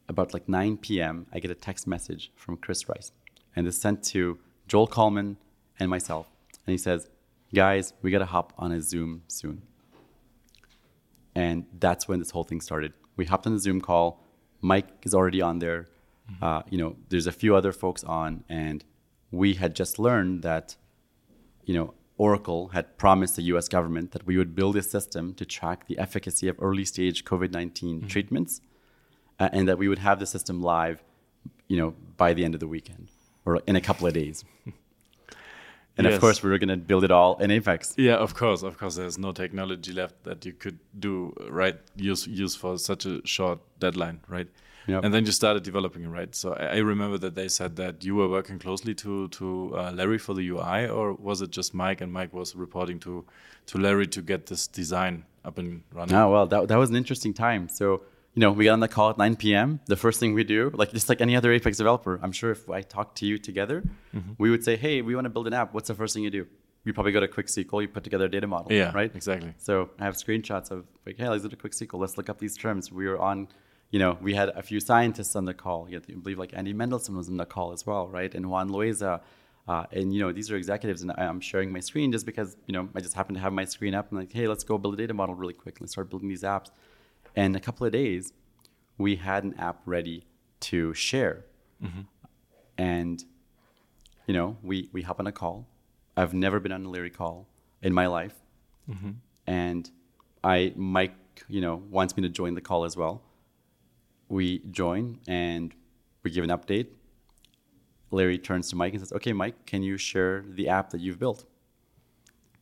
[0.08, 3.10] About like 9 p.m., I get a text message from Chris Rice,
[3.56, 5.36] and it's sent to Joel Kallman
[5.80, 6.26] and myself.
[6.66, 7.08] And he says,
[7.54, 9.62] "Guys, we gotta hop on a Zoom soon."
[11.36, 12.92] and that's when this whole thing started.
[13.16, 14.23] We hopped on the Zoom call.
[14.64, 15.86] Mike is already on there.
[16.40, 18.82] Uh, you know, there's a few other folks on, and
[19.30, 20.76] we had just learned that,
[21.66, 23.68] you know, Oracle had promised the U.S.
[23.68, 27.52] government that we would build a system to track the efficacy of early stage COVID
[27.52, 28.62] 19 treatments,
[29.38, 31.02] uh, and that we would have the system live,
[31.68, 33.08] you know, by the end of the weekend
[33.44, 34.44] or in a couple of days.
[35.96, 36.14] And Yes.
[36.14, 37.94] of course, we were going to build it all in Apex.
[37.96, 38.96] Yeah, of course, of course.
[38.96, 43.60] There's no technology left that you could do right use use for such a short
[43.78, 44.48] deadline, right?
[44.86, 45.04] Yep.
[45.04, 46.34] And then you started developing it, right?
[46.34, 49.92] So I, I remember that they said that you were working closely to to uh,
[49.92, 53.24] Larry for the UI, or was it just Mike and Mike was reporting to
[53.66, 56.14] to Larry to get this design up and running?
[56.16, 57.68] Oh well, that, that was an interesting time.
[57.68, 58.02] So
[58.34, 59.80] you know, we got on the call at 9 p.m.
[59.86, 62.68] The first thing we do, like just like any other Apex developer, I'm sure if
[62.68, 63.82] I talked to you together,
[64.38, 65.72] we would say, "Hey, we want to build an app.
[65.74, 66.46] What's the first thing you do?"
[66.84, 69.10] You probably go to QuickSQL, you put together a data model, Yeah, right?
[69.14, 69.54] exactly.
[69.56, 71.98] So I have screenshots of like, "Hey, let's do a QuickSQL.
[71.98, 73.48] Let's look up these terms." We were on,
[73.90, 75.88] you know, we had a few scientists on the call.
[75.88, 78.34] You I believe like Andy Mendelsohn was on the call as well, right?
[78.34, 79.20] And Juan Loaiza.
[79.66, 82.74] Uh, and you know these are executives, and I'm sharing my screen just because you
[82.74, 84.10] know I just happen to have my screen up.
[84.10, 85.78] and like, hey, let's go build a data model really quick.
[85.80, 86.68] Let's start building these apps.
[87.36, 88.32] And in a couple of days,
[88.98, 90.26] we had an app ready
[90.60, 91.44] to share.
[91.82, 92.02] Mm-hmm.
[92.78, 93.24] And,
[94.26, 95.66] you know, we, we hop on a call.
[96.16, 97.48] I've never been on a Larry call
[97.82, 98.34] in my life.
[98.88, 99.10] Mm-hmm.
[99.46, 99.90] And
[100.42, 101.14] I, Mike,
[101.48, 103.22] you know, wants me to join the call as well.
[104.28, 105.74] We join and
[106.22, 106.88] we give an update.
[108.10, 111.18] Larry turns to Mike and says, Okay, Mike, can you share the app that you've
[111.18, 111.44] built?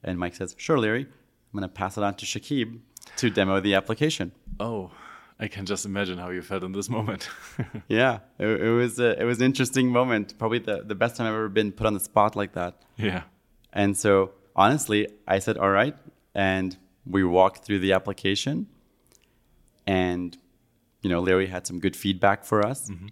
[0.03, 1.03] And Mike says, Sure, Larry.
[1.03, 2.81] I'm going to pass it on to Shakeeb
[3.17, 4.33] to demo the application.
[4.61, 4.91] Oh,
[5.41, 7.29] I can just imagine how you felt in this moment.
[7.89, 10.39] Yeah, it, it was a, it was an interesting moment.
[10.39, 12.83] Probably the, the best time I've ever been put on the spot like that.
[12.97, 13.23] yeah.
[13.73, 15.97] And so honestly, I said, "All right,"
[16.35, 16.77] and
[17.07, 18.67] we walked through the application,
[19.87, 20.37] and
[21.03, 23.07] you know, Larry had some good feedback for us, mm-hmm.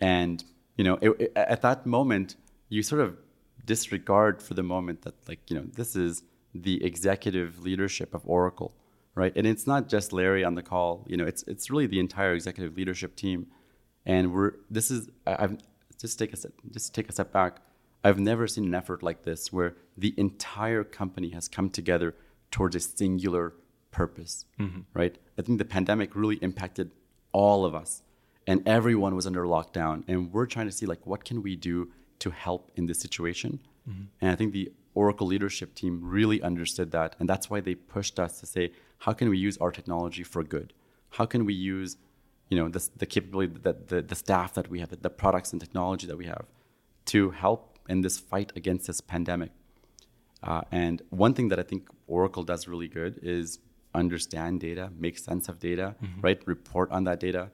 [0.00, 0.44] and
[0.76, 2.36] you know, it, it- at that moment,
[2.68, 3.16] you sort of
[3.64, 6.22] disregard for the moment that like you know this is
[6.54, 8.74] the executive leadership of Oracle,
[9.14, 9.32] right?
[9.36, 11.04] And it's not just Larry on the call.
[11.08, 13.46] You know, it's it's really the entire executive leadership team,
[14.06, 15.58] and we're this is I've
[15.98, 17.60] just take a step, just take a step back.
[18.04, 22.16] I've never seen an effort like this where the entire company has come together
[22.50, 23.54] towards a singular
[23.92, 24.80] purpose, mm-hmm.
[24.92, 25.16] right?
[25.38, 26.90] I think the pandemic really impacted
[27.30, 28.02] all of us,
[28.46, 31.90] and everyone was under lockdown, and we're trying to see like what can we do
[32.18, 33.60] to help in this situation.
[33.88, 34.04] Mm-hmm.
[34.20, 38.18] And I think the Oracle leadership team really understood that, and that's why they pushed
[38.18, 38.72] us to say,
[39.04, 40.72] how can we use our technology for good?
[41.10, 41.96] How can we use
[42.50, 45.60] you know the, the capability that the, the staff that we have the, products and
[45.60, 46.46] technology that we have
[47.06, 49.52] to help in this fight against this pandemic
[50.42, 53.58] uh, and one thing that i think oracle does really good is
[53.94, 56.40] understand data, make sense of data, right?
[56.46, 57.50] Report on that data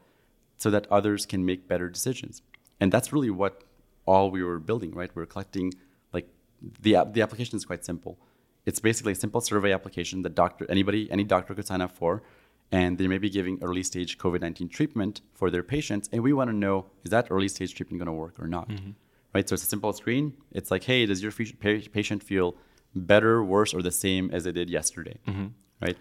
[0.57, 2.43] so that others can make better decisions.
[2.81, 3.65] And that's really what
[4.07, 5.15] all we were building, right?
[5.15, 5.75] We are collecting
[6.13, 6.29] like
[6.81, 8.19] the the application is quite simple.
[8.69, 12.13] It's basically a simple survey application that doctor anybody any doctor could sign up for
[12.71, 16.49] and they may be giving early stage COVID-19 treatment for their patients and we want
[16.53, 18.69] to know is that early stage treatment going to work or not.
[19.35, 19.49] Right?
[19.49, 20.25] So it's a simple screen.
[20.59, 21.33] It's like, "Hey, does your
[21.99, 22.49] patient feel
[22.95, 25.17] better, worse or the same as they did yesterday?"
[25.85, 25.99] Right?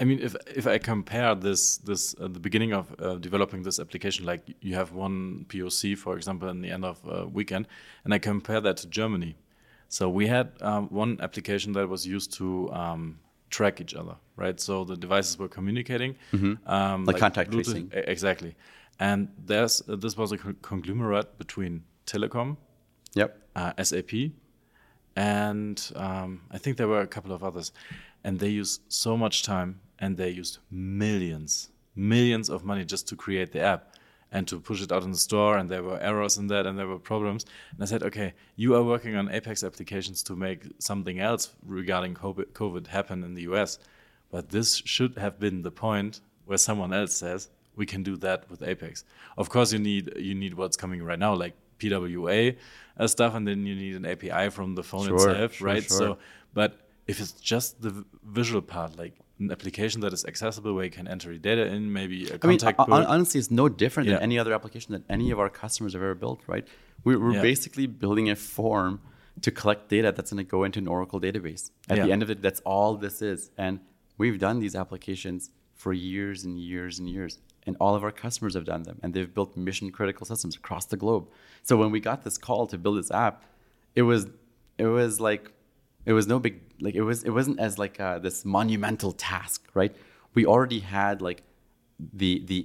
[0.00, 3.78] I mean, if if I compare this this uh, the beginning of uh, developing this
[3.84, 5.16] application, like you have one
[5.50, 7.64] POC, for example, in the end of uh, weekend,
[8.04, 9.32] and I compare that to Germany.
[9.88, 13.18] So we had um, one application that was used to um,
[13.50, 14.58] track each other, right?
[14.60, 16.16] So the devices were communicating,
[16.66, 17.90] um, Like contact Bluetooth- tracing.
[17.92, 18.54] exactly.
[18.98, 22.56] And there's uh, this was a conglomerate between Telekom,
[23.14, 23.30] Yep.
[23.54, 24.32] uh, SAP,
[25.16, 27.72] and um, I think there were a couple of others.
[28.24, 33.16] And they used so much time and they used millions, millions of money just to
[33.16, 33.92] create the app
[34.32, 35.56] and to push it out in the store.
[35.56, 37.44] And there were errors in that and there were problems.
[37.72, 42.14] And I said, okay, you are working on Apex applications to make something else regarding
[42.14, 43.78] COVID, happen in the US.
[44.30, 48.50] But this should have been the point where someone else says, we can do that
[48.50, 49.04] with Apex.
[49.36, 52.56] Of course, you need you need what's coming right now, like PWA
[52.98, 55.82] uh, stuff, and then you need an API from the phone Sure, itself, sure, right?
[55.82, 55.98] sure.
[55.98, 56.18] So,
[56.54, 60.90] but if it's just the visual part, like an application that is accessible where you
[60.90, 63.08] can enter your data in, maybe a mean, contact uh, hon- book.
[63.08, 64.14] honestly, it's no different Yeah.
[64.14, 66.66] than any other application that any of our customers have ever built, right?
[67.04, 67.42] We're, we're Yeah.
[67.42, 69.00] basically building a form
[69.42, 71.70] to collect data that's going to go into an Oracle database.
[71.90, 73.50] At the end of it, that's all this is.
[73.58, 73.80] And
[74.16, 77.38] we've done these applications for years and years and years.
[77.66, 78.98] And all of our customers have done them.
[79.02, 81.28] And they've built mission critical systems across the globe.
[81.62, 83.44] So when we got this call to build this app,
[83.94, 84.28] it was
[84.78, 85.52] it was like
[86.06, 89.58] it was no big like it was it wasn't as like uh, this monumental task
[89.80, 89.94] right
[90.36, 91.40] we already had like
[92.22, 92.60] the the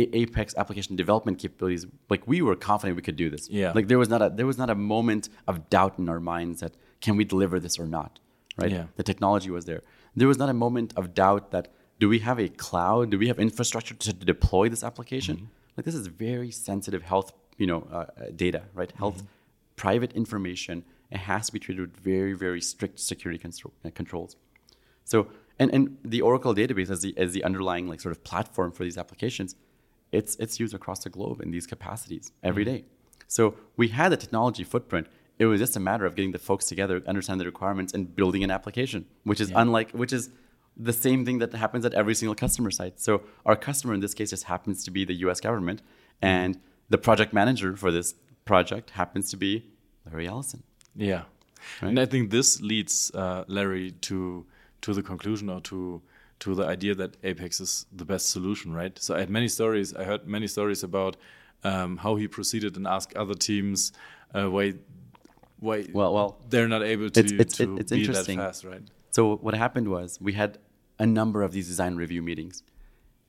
[0.00, 3.72] A- apex application development capabilities like we were confident we could do this Yeah.
[3.78, 6.56] like there was not a there was not a moment of doubt in our minds
[6.62, 6.72] that
[7.04, 8.12] can we deliver this or not
[8.60, 8.86] right Yeah.
[9.00, 9.82] the technology was there
[10.20, 11.64] there was not a moment of doubt that
[12.02, 15.76] do we have a cloud do we have infrastructure to deploy this application Mm-hmm.
[15.76, 17.28] like this is very sensitive health
[17.62, 18.04] you know uh,
[18.44, 19.34] data right health Mm-hmm.
[19.84, 20.76] private information
[21.10, 24.36] it has to be treated with very very strict security control, uh, controls.
[25.04, 25.28] So
[25.58, 28.84] and, and the oracle database as the as the underlying like sort of platform for
[28.84, 29.54] these applications
[30.12, 32.74] it's it's used across the globe in these capacities every Mm-hmm.
[32.76, 32.84] day.
[33.26, 35.06] So we had a technology footprint.
[35.38, 38.42] It was just a matter of getting the folks together understand the requirements and building
[38.42, 40.30] an application which is unlike which is
[40.76, 43.00] the same thing that happens at every single customer site.
[43.00, 45.82] So our customer in this case just happens to be the us government
[46.22, 49.66] and the project manager for this project happens to be
[50.06, 50.62] larry ellison
[50.98, 51.22] Yeah,
[51.80, 54.44] and I think this leads uh, Larry to
[54.80, 56.02] to the conclusion or to
[56.40, 58.98] to the idea that Apex is the best solution, right?
[58.98, 59.94] So I had many stories.
[59.94, 61.16] I heard many stories about
[61.64, 63.92] um, how he proceeded and asked other teams
[64.34, 64.74] uh, why
[65.60, 68.38] why well well they're not able to, It's- it's- to it's be that interesting.
[68.38, 68.82] fast, right?
[69.10, 70.58] So what happened was we had
[70.98, 72.62] a number of these design review meetings,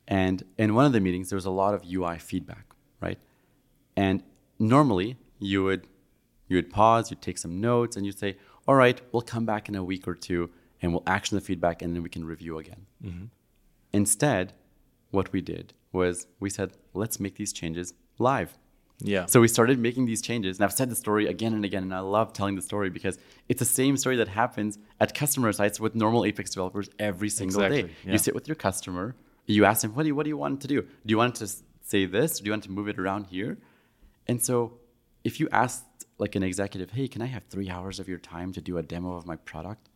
[0.08, 2.66] and in one of the meetings there was a lot of UI feedback,
[3.02, 3.20] right?
[3.96, 4.24] And
[4.60, 5.88] normally you would
[6.50, 8.36] you would pause, you'd take some notes, and you'd say,
[8.68, 10.50] "All right, we'll come back in a week or two,
[10.82, 13.26] and we'll action the feedback, and then we can review again." Mm-hmm.
[13.94, 14.54] Instead,
[15.12, 18.58] what we did was we said, "Let's make these changes live."
[19.02, 19.28] Yeah.
[19.28, 21.94] So we started making these changes, and I've said the story again and again, and
[21.94, 25.80] I love telling the story because it's the same story that happens at customer sites
[25.80, 27.92] with normal Apex developers every single day.
[28.04, 28.12] Yeah.
[28.12, 30.62] You sit with your customer, you ask them, "What do you what do you want
[30.62, 30.82] to do?
[30.82, 31.48] Do you want to
[31.82, 32.40] say this?
[32.40, 33.58] Do you want to move it around here?"
[34.28, 34.80] And so,
[35.24, 38.52] if you asked like an executive, "Hey, can I have three hours of your time
[38.54, 39.90] to do a demo of my product?"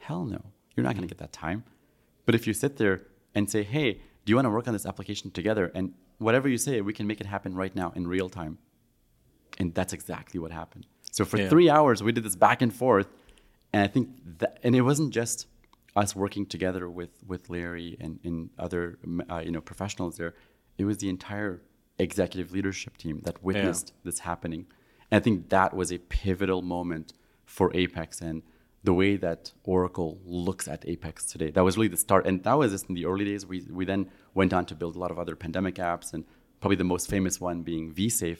[0.00, 0.42] Hell no,
[0.74, 1.64] you're not going to get that time.
[2.24, 3.02] But if you sit there
[3.34, 6.56] and say, "Hey, do you want to work on this application together?" and whatever you
[6.58, 8.56] say, we can make it happen right now in real time.
[9.58, 10.86] And that's exactly what happened.
[11.12, 11.48] So for Yeah.
[11.50, 13.08] three hours, we did this back and forth,
[13.72, 14.08] and I think
[14.38, 15.46] that, and it wasn't just
[15.94, 18.98] us working together with with Larry and, and other
[19.30, 20.34] uh, you know professionals there.
[20.78, 21.62] It was the entire
[21.98, 24.66] executive leadership team that witnessed this happening.
[25.10, 27.12] And I think that was a pivotal moment
[27.44, 28.42] for Apex and
[28.84, 31.50] the way that Oracle looks at Apex today.
[31.50, 32.26] That was really the start.
[32.26, 33.44] And that was just in the early days.
[33.44, 36.24] We, we then went on to build a lot of other pandemic apps, and
[36.60, 38.38] probably the most famous one being vSafe,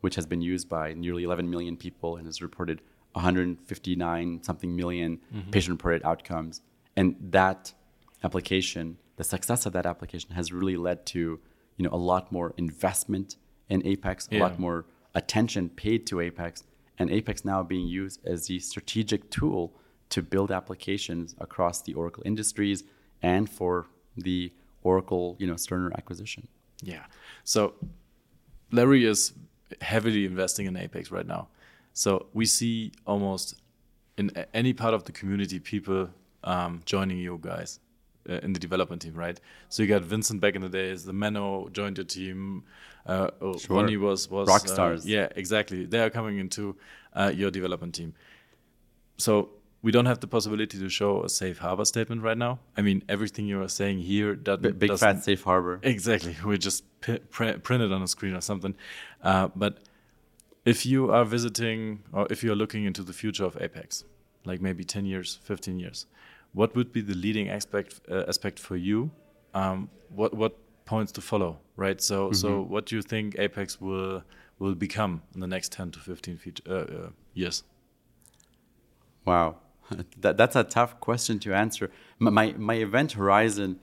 [0.00, 2.80] which has been used by nearly 11 million people and has reported
[3.12, 5.50] 159 something million mm-hmm.
[5.50, 6.62] patient reported outcomes.
[6.96, 7.72] And that
[8.22, 11.40] application, the success of that application has really led to
[11.76, 13.36] you know a lot more investment
[13.68, 14.42] in Apex, a Yeah.
[14.42, 16.64] lot more attention paid to Apex,
[16.98, 19.72] and Apex now being used as the strategic tool
[20.10, 22.84] to build applications across the Oracle industries
[23.22, 23.86] and for
[24.16, 24.52] the
[24.82, 26.48] Oracle, you know, Cerner acquisition.
[26.82, 27.04] Yeah.
[27.44, 27.74] So
[28.72, 29.32] Larry is
[29.80, 31.48] heavily investing in Apex right now.
[31.92, 33.60] So we see almost
[34.16, 36.10] in any part of the community people
[36.44, 37.80] um, joining you guys
[38.28, 39.40] uh, in the development team, right?
[39.68, 42.64] So you got Vincent back in the days, the Menno joined your team.
[43.06, 43.76] Uh, oh, Sure.
[43.76, 45.06] Ronny was was Rock uh, stars.
[45.06, 45.84] yeah, exactly.
[45.86, 46.76] They are coming into
[47.14, 48.14] uh, your development team.
[49.16, 49.50] So
[49.82, 52.58] we don't have the possibility to show a safe harbor statement right now.
[52.76, 55.78] I mean, everything you are saying here doesn't B- big fat safe harbor.
[55.82, 56.36] Exactly.
[56.44, 58.74] We just print it on a screen or something.
[59.22, 59.78] Uh, but
[60.64, 64.04] if you are visiting or if you are looking into the future of Apex,
[64.44, 66.06] like maybe 10 years, 15 years,
[66.52, 69.10] what would be the leading aspect uh, aspect for you?
[69.54, 72.00] Um, what what points to follow, right?
[72.00, 74.22] So so what do you think Apex will
[74.58, 77.62] will become in the next 10 to 15 feet, uh, uh, years?
[79.24, 79.56] Wow,
[80.20, 81.90] that, that's a tough question to answer.
[82.18, 83.78] My, my, my event horizon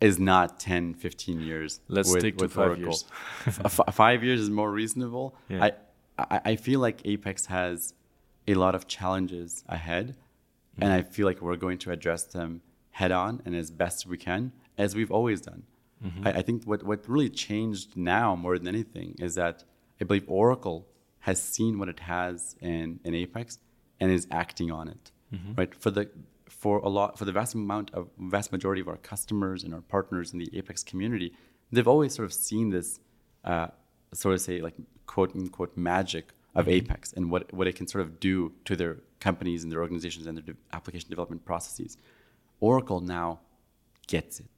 [0.00, 1.80] is not 10, 15 years.
[1.88, 2.84] Let's with, stick to with five Oracle.
[2.84, 3.04] years.
[3.92, 5.34] Five years is more reasonable.
[5.48, 5.64] Yeah.
[5.64, 5.72] I,
[6.18, 7.94] I, I feel like Apex has
[8.46, 10.16] a lot of challenges ahead,
[10.78, 10.84] Mm-hmm.
[10.84, 14.16] and I feel like we're going to address them head on and as best we
[14.16, 15.64] can, as we've always done.
[16.04, 16.26] Mm-hmm.
[16.28, 19.64] I, I think what, what really changed now more than anything is that
[20.00, 20.86] I believe Oracle
[21.20, 23.58] has seen what it has in, in Apex
[23.98, 25.10] and is acting on it.
[25.34, 25.54] Mm-hmm.
[25.56, 26.08] Right for the
[26.48, 29.82] for a lot for the vast amount of vast majority of our customers and our
[29.82, 31.34] partners in the Apex community,
[31.70, 32.98] they've always sort of seen this
[33.44, 33.68] uh,
[34.14, 34.74] sort of say like
[35.06, 38.34] quote unquote magic of Apex and what what it can sort of do
[38.68, 41.92] to their companies and their organizations and their de- application development processes.
[42.60, 43.28] Oracle now
[44.14, 44.50] gets it,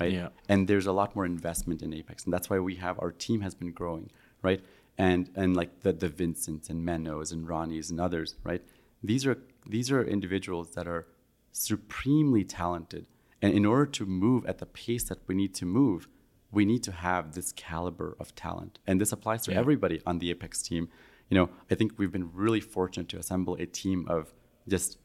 [0.00, 0.12] right?
[0.12, 0.28] Yeah.
[0.48, 3.40] And there's a lot more investment in Apex, and that's why we have our team
[3.46, 4.10] has been growing,
[4.48, 4.60] right?
[4.98, 8.62] And and like the the Vincents and Mennos and Ronnys and others, right?
[9.10, 9.38] These are
[9.76, 11.06] these are individuals that are
[11.52, 13.06] supremely talented,
[13.42, 16.00] and in order to move at the pace that we need to move,
[16.52, 19.60] we need to have this caliber of talent, and this applies to Yeah.
[19.60, 20.88] everybody on the Apex team.
[21.28, 24.32] You know, I think we've been really fortunate to assemble a team of
[24.68, 24.98] just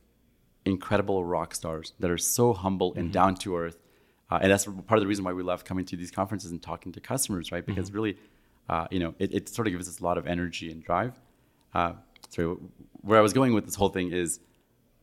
[0.66, 3.78] incredible rock stars that are so humble and down to earth.
[4.30, 6.62] Uh, and that's part of the reason why we love coming to these conferences and
[6.62, 7.66] talking to customers, right?
[7.66, 8.18] Because really,
[8.70, 11.20] uh, you know, it, it sort of gives us a lot of energy and drive.
[11.74, 11.94] Uh,
[12.30, 12.62] so
[13.02, 14.40] where I was going with this whole thing is,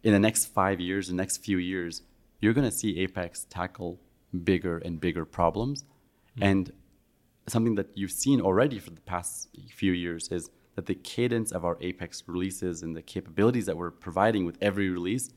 [0.03, 2.03] in the next five years, the next few years,
[2.41, 3.99] you're going to see Apex tackle
[4.45, 5.85] bigger and bigger problems,
[6.41, 6.73] and
[7.49, 11.64] something that you've seen already for the past few years is that the cadence of
[11.64, 15.31] our Apex releases and the capabilities that we're providing with every release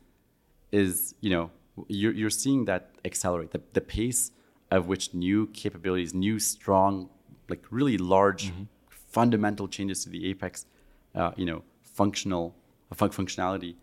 [0.71, 1.49] is, you know,
[1.87, 3.49] you're, you're seeing that accelerate.
[3.49, 4.31] The, the pace
[4.69, 7.09] of which new capabilities, new, strong,
[7.49, 8.53] like really large,
[8.89, 10.67] fundamental changes to the Apex,
[11.15, 12.53] uh, you know, functional
[12.93, 13.73] fun- functionality,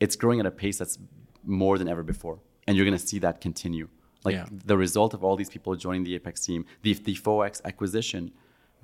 [0.00, 0.98] it's growing at a pace that's
[1.44, 3.86] more than ever before, and you're going to see that continue.
[4.24, 4.46] Like Yeah.
[4.50, 8.32] the result of all these people joining the Apex team, the the FOEX acquisition,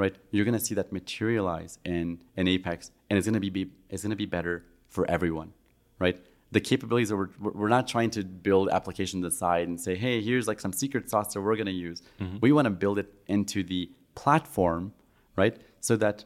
[0.01, 0.16] right?
[0.30, 3.70] You're going to see that materialize in in Apex, and it's going to be, be
[3.90, 5.53] it's going to be better for everyone,
[5.98, 6.18] right?
[6.53, 10.22] The capabilities that we're we're we're not trying to build applications aside and say, hey,
[10.22, 12.03] here's like some secret sauce that we're going to use.
[12.18, 12.38] Mm-hmm.
[12.40, 14.94] We want to build it into the platform,
[15.36, 15.57] right?
[15.80, 16.24] So that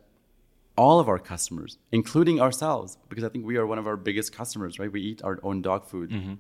[0.77, 4.33] all of our customers, including ourselves, because I think we are one of our biggest
[4.33, 4.91] customers, right?
[4.91, 6.11] We eat our own dog food.
[6.11, 6.35] Mm-hmm.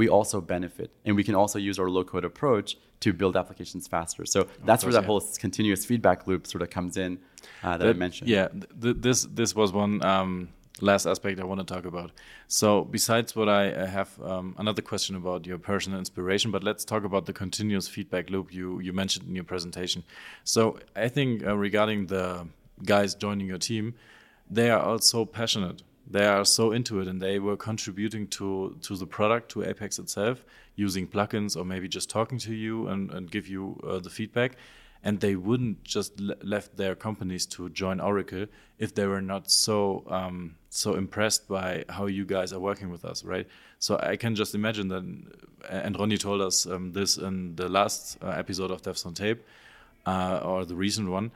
[0.00, 2.68] We also benefit, and we can also use our low-code approach
[3.04, 4.22] to build applications faster.
[4.34, 5.10] So that's where that yeah.
[5.10, 7.18] whole continuous feedback loop sort of comes in
[7.64, 8.28] uh, that I mentioned.
[8.36, 8.48] Yeah,
[8.82, 10.32] th- this this was one um,
[10.90, 12.10] last aspect I want to talk about.
[12.48, 16.84] So besides what I, I have um, another question about your personal inspiration, but let's
[16.92, 20.00] talk about the continuous feedback loop you you mentioned in your presentation.
[20.44, 20.60] So
[21.06, 22.26] I think uh, regarding the
[22.92, 23.94] guys joining your team,
[24.56, 25.82] they are also passionate.
[26.10, 29.98] They are so into it, and they were contributing to to the product, to Apex
[29.98, 30.44] itself,
[30.74, 34.56] using plugins or maybe just talking to you and, and give you uh, the feedback
[35.02, 38.46] and they wouldn't just le- left their companies to join Oracle
[38.78, 43.04] if they were not so um, so impressed by how you guys are working with
[43.04, 43.46] us, right?
[43.78, 45.04] So I can just imagine that,
[45.68, 49.42] and Ronny told us um, this in the last uh, episode of Devs on Tape,
[50.06, 51.30] uh, or the recent one,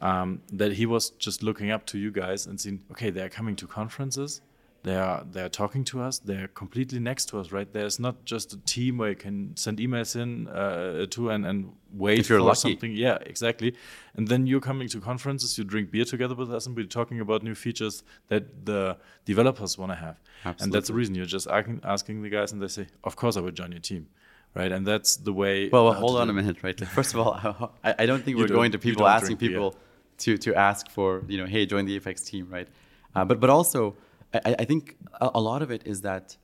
[0.00, 3.28] um, that he was just looking up to you guys and seeing, okay, they are
[3.28, 4.40] coming to conferences.
[4.82, 6.20] They are they are talking to us.
[6.20, 7.66] They're completely next to us, right?
[7.72, 11.72] There's not just a team where you can send emails in uh, to and, and
[11.92, 12.60] wait If you're for lucky.
[12.70, 12.92] something.
[12.92, 13.74] Yeah, exactly.
[14.14, 17.18] And then you're coming to conferences, you drink beer together with us, and we're talking
[17.20, 20.20] about new features that the developers want to have.
[20.44, 20.64] Absolutely.
[20.64, 23.36] And that's the reason you're just asking, asking the guys, and they say, "Of course,
[23.36, 24.06] I would join your team."
[24.54, 25.68] Right, and that's the way.
[25.68, 26.78] Well, well hold on a minute, right?
[26.88, 27.32] First of all,
[27.84, 29.70] I, I don't think we're don't- going to people asking beer.
[30.18, 32.68] To to ask for you know, hey, join the Apex team, right?
[33.14, 33.96] Uh, but but also,
[34.34, 36.36] I, I think a, a lot of it is that,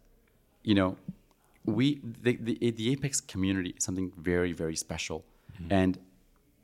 [0.62, 0.96] you know,
[1.64, 5.24] we the, the, the apex community is something very very special.
[5.70, 5.98] And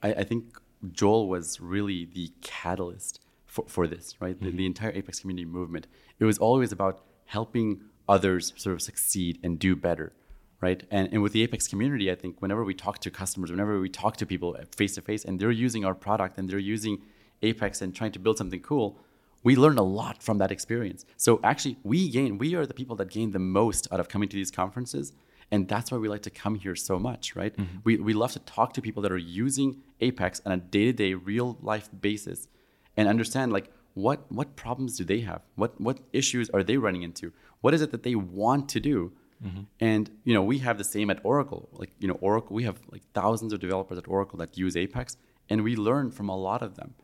[0.02, 0.58] I, I think
[0.92, 4.40] joel was really the catalyst for, for this right?
[4.40, 5.86] The, the entire apex community movement.
[6.18, 10.12] It was always about helping others sort of succeed and do better
[10.60, 13.80] right and, and with the apex community i think whenever we talk to customers whenever
[13.80, 17.02] we talk to people face to face and they're using our product and they're using
[17.42, 18.98] apex and trying to build something cool
[19.42, 21.04] we learn a lot from that experience.
[21.16, 22.38] So actually, we gain.
[22.38, 25.12] We are the people that gain the most out of coming to these conferences,
[25.50, 27.56] and that's why we like to come here so much, right?
[27.56, 27.78] Mm-hmm.
[27.84, 31.88] We we love to talk to people that are using Apex on a day-to-day, real-life
[32.00, 32.48] basis,
[32.96, 35.42] and understand like what what problems do they have?
[35.54, 37.32] What what issues are they running into?
[37.60, 39.12] What is it that they want to do?
[39.44, 39.60] Mm-hmm.
[39.80, 41.68] And you know, we have the same at Oracle.
[41.72, 45.16] Like you know, Oracle, we have like thousands of developers at Oracle that use Apex,
[45.48, 46.94] and we learn from a lot of them.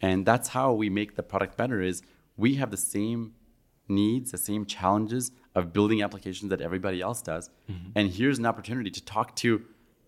[0.00, 2.02] And that's how we make the product better is
[2.36, 3.34] we have the same
[3.90, 7.50] needs the same challenges of building applications that everybody else does.
[7.68, 7.90] Mm-hmm.
[7.96, 9.62] And here's an opportunity to talk to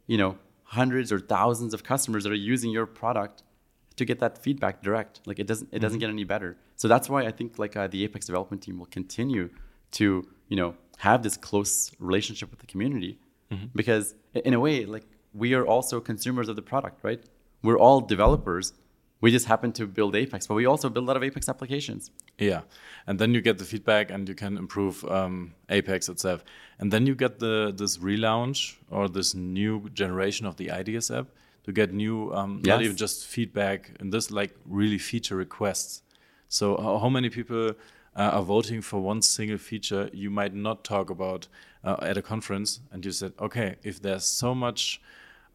[0.06, 3.42] you know hundreds or thousands of customers that are using your product
[3.96, 5.20] to get that feedback direct.
[5.26, 6.06] Like it doesn't it doesn't mm-hmm.
[6.06, 6.56] get any better.
[6.76, 9.50] So that's why i think like uh, the apex development team will continue
[9.92, 10.70] to you know
[11.08, 11.74] have this close
[12.10, 13.12] relationship with the community
[13.80, 14.06] because
[14.48, 15.06] in a way like
[15.42, 17.22] we are also consumers of the product right?
[17.66, 18.66] We're all developers.
[19.24, 22.02] We just happen to build apex but we also build a lot of apex applications.
[22.38, 22.62] Yeah,
[23.06, 26.40] and then you get the feedback, and you can improve um, Apex itself.
[26.78, 28.58] And then you get the this relaunch
[28.90, 31.26] or this new generation of the ideas app
[31.64, 36.02] to get new, um, not even just feedback, and this like really feature requests.
[36.48, 36.64] So
[37.02, 37.74] how many people
[38.16, 41.48] uh, are voting for one single feature you might not talk about
[41.84, 42.80] uh, at a conference?
[42.90, 45.00] And you said, okay, if there's so much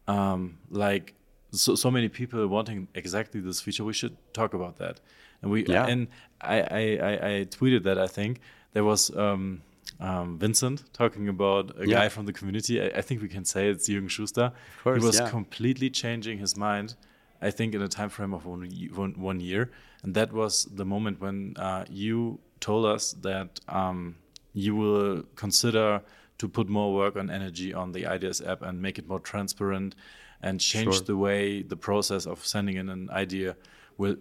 [0.06, 1.14] um, like
[1.52, 5.00] so, so many people wanting exactly this feature, we should talk about that.
[5.42, 5.86] And we Yeah.
[5.86, 6.08] and
[6.40, 8.40] I, I, I, I tweeted that I think
[8.72, 9.62] there was um,
[10.00, 12.00] um, Vincent talking about a Yeah.
[12.00, 12.80] guy from the community.
[12.80, 14.52] I, I think we can say it's Jürgen Schuster.
[14.82, 15.30] course, he was yeah.
[15.30, 16.96] completely changing his mind.
[17.40, 19.70] I think in a time frame of one, one, one year,
[20.02, 24.16] and that was the moment when uh, you told us that um,
[24.52, 26.02] you will consider
[26.38, 29.94] to put more work on energy on the ideas app and make it more transparent
[30.40, 31.04] and change Sure.
[31.04, 33.56] the way the process of sending in an idea
[33.96, 34.16] will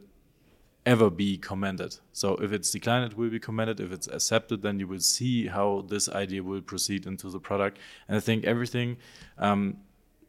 [0.85, 1.97] ever be commended.
[2.13, 3.79] So if it's declined, it will be commended.
[3.79, 7.77] If it's accepted, then you will see how this idea will proceed into the product.
[8.07, 8.97] And I think everything
[9.37, 9.77] um,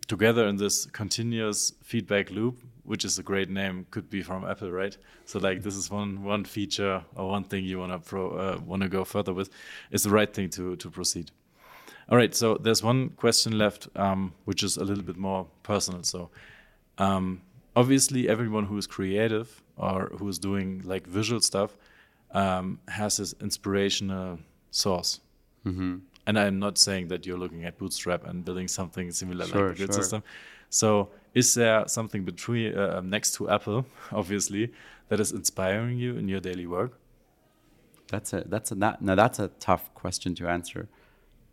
[0.09, 4.71] together in this continuous feedback loop, which is a great name, could be from Apple,
[4.71, 4.97] right?
[5.27, 8.61] So like this is one one feature or one thing you want to pro uh,
[8.65, 9.51] want to go further with,
[9.91, 11.31] is the right thing to to proceed.
[12.11, 16.03] All right, so there's one question left, um, which is a little bit more personal.
[16.05, 16.31] So,
[16.97, 17.43] um,
[17.77, 21.77] obviously, everyone who is creative or who is doing like visual stuff
[22.31, 24.39] um, has this inspirational
[24.71, 25.21] source.
[25.67, 25.97] Mm-hmm.
[26.29, 29.71] And I'm not saying that you're looking at Bootstrap and building something similar Sure, like
[29.71, 30.03] the grid sure.
[30.03, 30.23] system.
[30.69, 34.71] So, is there something between uh, next to Apple, obviously,
[35.09, 37.01] that is inspiring you in your daily work?
[38.09, 40.89] That's a that's a that, now that's a tough question to answer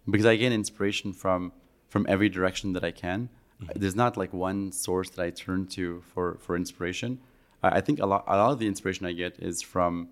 [0.10, 1.54] because I get inspiration from
[1.88, 3.30] from every direction that I can.
[3.74, 7.20] There's not like one source that I turn to for for inspiration.
[7.64, 10.10] I I think a lot a lot of the inspiration I get is from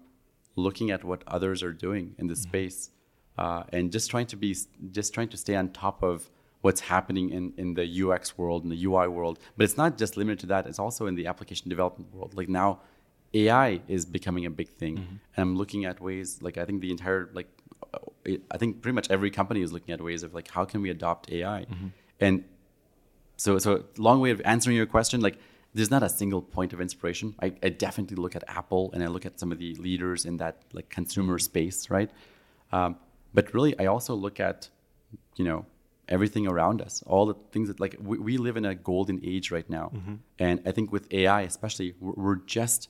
[0.56, 2.92] looking at what others are doing in this space
[3.38, 4.56] uh, and just trying to be
[4.92, 6.30] just trying to stay on top of
[6.62, 9.38] what's happening in, in the UX world and the UI world.
[9.58, 10.66] But it's not just limited to that.
[10.66, 12.36] It's also in the application development world.
[12.36, 12.80] Like now,
[13.34, 14.98] AI is becoming a big thing,
[15.36, 17.48] and I'm looking at ways like I think the entire like
[17.94, 20.82] uh, I think pretty much every company is looking at ways of like how can
[20.82, 21.66] we adopt AI,
[22.20, 22.44] and
[23.38, 25.38] so so long way of answering your question like
[25.74, 29.08] there's not a single point of inspiration I, I definitely look at apple and i
[29.08, 32.12] look at some of the leaders in that like consumer space right
[32.72, 32.98] um,
[33.34, 34.70] but really i also look at
[35.36, 35.66] you know
[36.10, 39.52] everything around us all the things that like we, we live in a golden age
[39.52, 39.92] right now.
[39.96, 40.16] Mm-hmm.
[40.40, 42.90] And i think with ai especially we're, we're just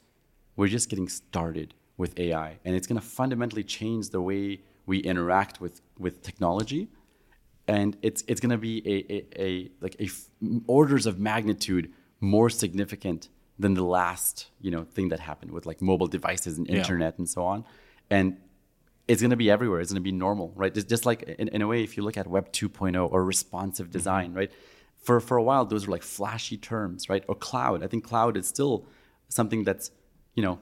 [0.57, 4.97] we're just getting started with ai and it's going to fundamentally change the way we
[4.99, 6.89] interact with with technology.
[7.67, 9.17] And it's it's going to be a, a,
[9.47, 10.27] a like a f-
[10.67, 11.85] orders of magnitude
[12.19, 16.67] more significant than the last you know thing that happened with like mobile devices and
[16.67, 16.79] Yeah.
[16.79, 17.63] internet and so on.
[18.09, 18.37] And
[19.07, 19.79] it's going to be everywhere.
[19.81, 20.73] It's going to be normal right?
[20.73, 23.89] Just, just like in, in a way if you look at web 2.0 or responsive
[23.91, 24.51] design right?
[25.05, 27.23] For for a while those were like flashy terms right?
[27.27, 27.83] Or cloud.
[27.83, 28.85] I think cloud is still
[29.29, 29.91] something that's
[30.35, 30.59] you know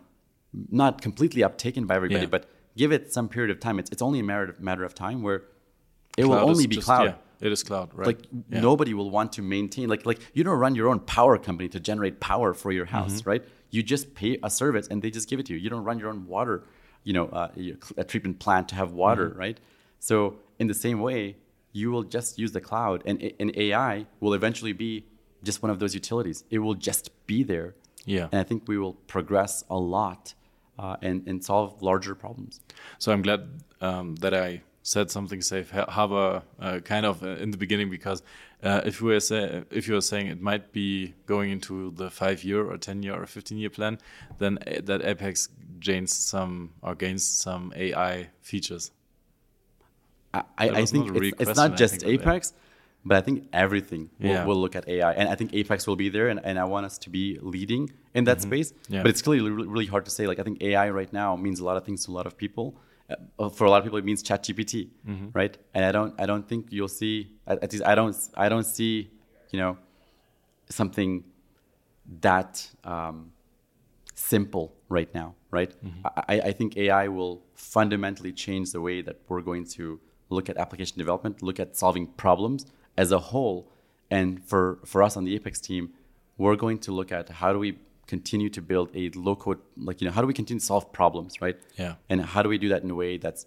[0.69, 2.35] not completely uptaken by everybody Yeah.
[2.37, 3.79] but give it some period of time.
[3.79, 5.43] It's, it's only a matter of, matter of time where
[6.17, 7.05] it will Cloud is only be just- cloud.
[7.05, 8.07] Yeah, it is cloud, right?
[8.07, 8.19] like
[8.49, 8.59] Yeah.
[8.61, 11.79] nobody will want to maintain like like you don't run your own power company to
[11.79, 13.29] generate power for your house Mm-hmm.
[13.29, 13.43] right?
[13.69, 15.59] You just pay a service and they just give it to you.
[15.59, 16.63] You don't run your own water
[17.03, 17.49] you know uh,
[17.97, 19.39] a treatment plant to have water Mm-hmm.
[19.39, 19.59] right
[19.99, 21.35] so in the same way
[21.73, 25.05] you will just use the cloud, and and AI will eventually be
[25.41, 26.43] just one of those utilities.
[26.49, 27.75] It will just be there.
[28.05, 28.27] Yeah.
[28.31, 30.33] And I think we will progress a lot
[30.77, 32.59] uh, and and solve larger problems.
[32.99, 33.41] So I'm glad
[33.79, 38.21] um, that I said something safe harbor uh, kind of uh, in the beginning because
[38.63, 42.09] uh, if we were say, if you were saying it might be going into the
[42.09, 43.97] five year or ten year or fifteen year plan,
[44.39, 45.49] then uh, that Apex
[45.82, 48.91] gains some or gains some AI features.
[50.34, 52.53] I, I think not it's, it's, not just Apex,
[53.03, 54.45] but I think everything will, yeah.
[54.45, 56.86] will, look at AI, and I think Apex will be there, and, and I want
[56.86, 58.47] us to be leading in that mm -hmm.
[58.47, 58.69] space.
[58.88, 59.03] Yeah.
[59.03, 60.27] But it's clearly really, really hard to say.
[60.27, 62.34] Like I think AI right now means a lot of things to a lot of
[62.43, 62.65] people
[63.39, 65.27] uh, for a lot of people it means ChatGPT, mm-hmm.
[65.34, 65.57] right?
[65.73, 69.11] And I don't I don't think you'll see at least I don't I don't see
[69.51, 69.77] you know
[70.69, 71.23] something
[72.21, 73.32] that um,
[74.34, 74.65] simple
[74.97, 75.71] right now, right?
[75.84, 76.07] Mm-hmm.
[76.34, 77.36] I, I think AI will
[77.77, 79.84] fundamentally change the way that we're going to
[80.36, 82.59] look at application development, look at solving problems
[83.03, 83.59] as a whole.
[84.17, 85.84] And for, for us on the Apex team,
[86.41, 87.71] we're going to look at how do we
[88.07, 90.86] continue to build a low code like you know how do we continue to solve
[90.99, 93.41] problems right yeah and how do we do that in a way that's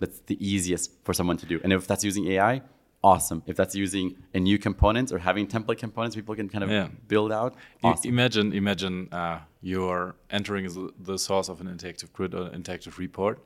[0.00, 2.60] that's the easiest for someone to do and if that's using ai
[3.02, 6.70] awesome if that's using a new component or having template components people can kind of
[6.70, 6.88] yeah.
[7.08, 8.08] build out awesome.
[8.10, 13.38] imagine imagine uh, you're entering the source of an interactive grid or interactive report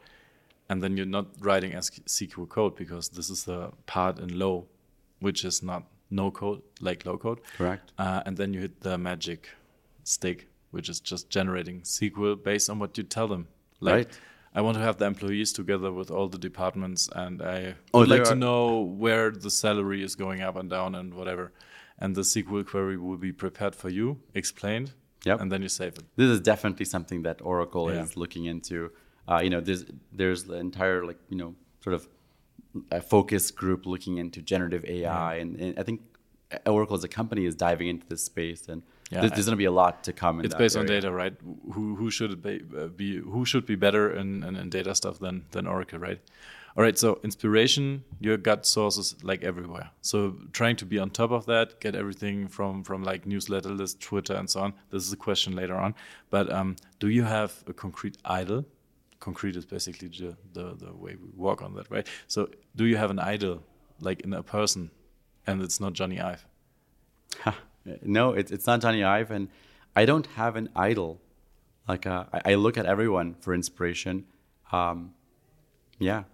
[0.68, 4.66] and then you're not writing SQL code because this is the part in low
[5.20, 8.98] which is not no code like low code correct uh, and then you hit the
[8.98, 9.50] magic
[10.02, 13.46] stick which is just generating SQL based on what you tell them.
[13.78, 14.18] Like, right.
[14.54, 18.08] I want to have the employees together with all the departments, and I oh, would
[18.08, 21.52] like to know where the salary is going up and down and whatever.
[21.98, 24.92] And the SQL query will be prepared for you, explained,
[25.24, 25.40] yep.
[25.40, 26.04] and then you save it.
[26.16, 28.02] This is definitely something that Oracle yeah.
[28.02, 28.92] is looking into.
[29.28, 32.08] Uh, you know, there's there's the entire like you know sort of
[32.90, 35.40] a focus group looking into generative AI, yeah.
[35.40, 36.00] and, and I think
[36.66, 38.82] Oracle as a company is diving into this space and
[39.14, 40.40] yeah, there's, there's going to be a lot to come.
[40.40, 40.88] it's based area.
[40.88, 41.34] on data, right?
[41.72, 45.18] Who who should be, uh, be who should be better in, in, in, data stuff
[45.18, 46.20] than than Oracle, right?
[46.76, 49.90] All right, so inspiration, your gut sources like everywhere.
[50.00, 54.00] So trying to be on top of that, get everything from from like newsletter list,
[54.00, 54.74] Twitter, and so on.
[54.90, 55.94] This is a question later on.
[56.30, 58.64] But um, do you have a concrete idol?
[59.20, 62.08] Concrete is basically the, the the way we work on that, right?
[62.26, 63.62] So do you have an idol,
[64.00, 64.90] like in a person,
[65.46, 66.44] and it's not Jony Ive?
[68.02, 69.48] No, it's it's not Jony Ive, and
[69.94, 71.20] I don't have an idol.
[71.88, 74.24] Like uh, I, I, look at everyone for inspiration.
[74.72, 75.12] Um,
[75.98, 76.24] yeah,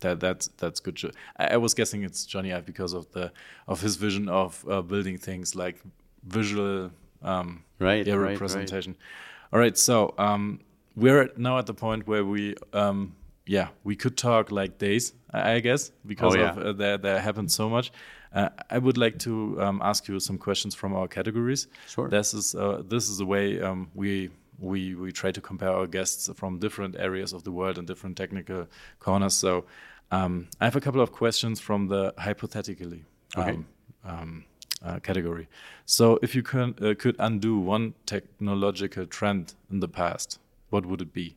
[0.00, 1.00] that that's that's good.
[1.36, 3.32] I, I, was guessing it's Jony Ive because of the
[3.66, 5.80] of his vision of uh, building things like
[6.22, 6.90] visual
[7.22, 8.92] um, right, yeah, right representation.
[8.92, 9.52] Right.
[9.52, 10.60] All right, so um,
[10.94, 13.14] we're now at the point where we um,
[13.46, 16.50] yeah we could talk like days, I, guess, because oh, yeah.
[16.50, 17.92] of uh, there there happened so much.
[18.34, 21.68] Uh, I would like to um, ask you some questions from our categories.
[21.86, 22.08] Sure.
[22.08, 25.86] This is uh, this is the way um, we we we try to compare our
[25.86, 28.66] guests from different areas of the world and different technical
[28.98, 29.34] corners.
[29.34, 29.64] So
[30.10, 33.04] um, I have a couple of questions from the hypothetically
[33.36, 33.50] okay.
[33.50, 33.66] Um,
[34.04, 34.44] um,
[34.84, 35.48] uh, category.
[35.84, 40.38] So if you can, uh, could undo one technological trend in the past,
[40.70, 41.36] what would it be?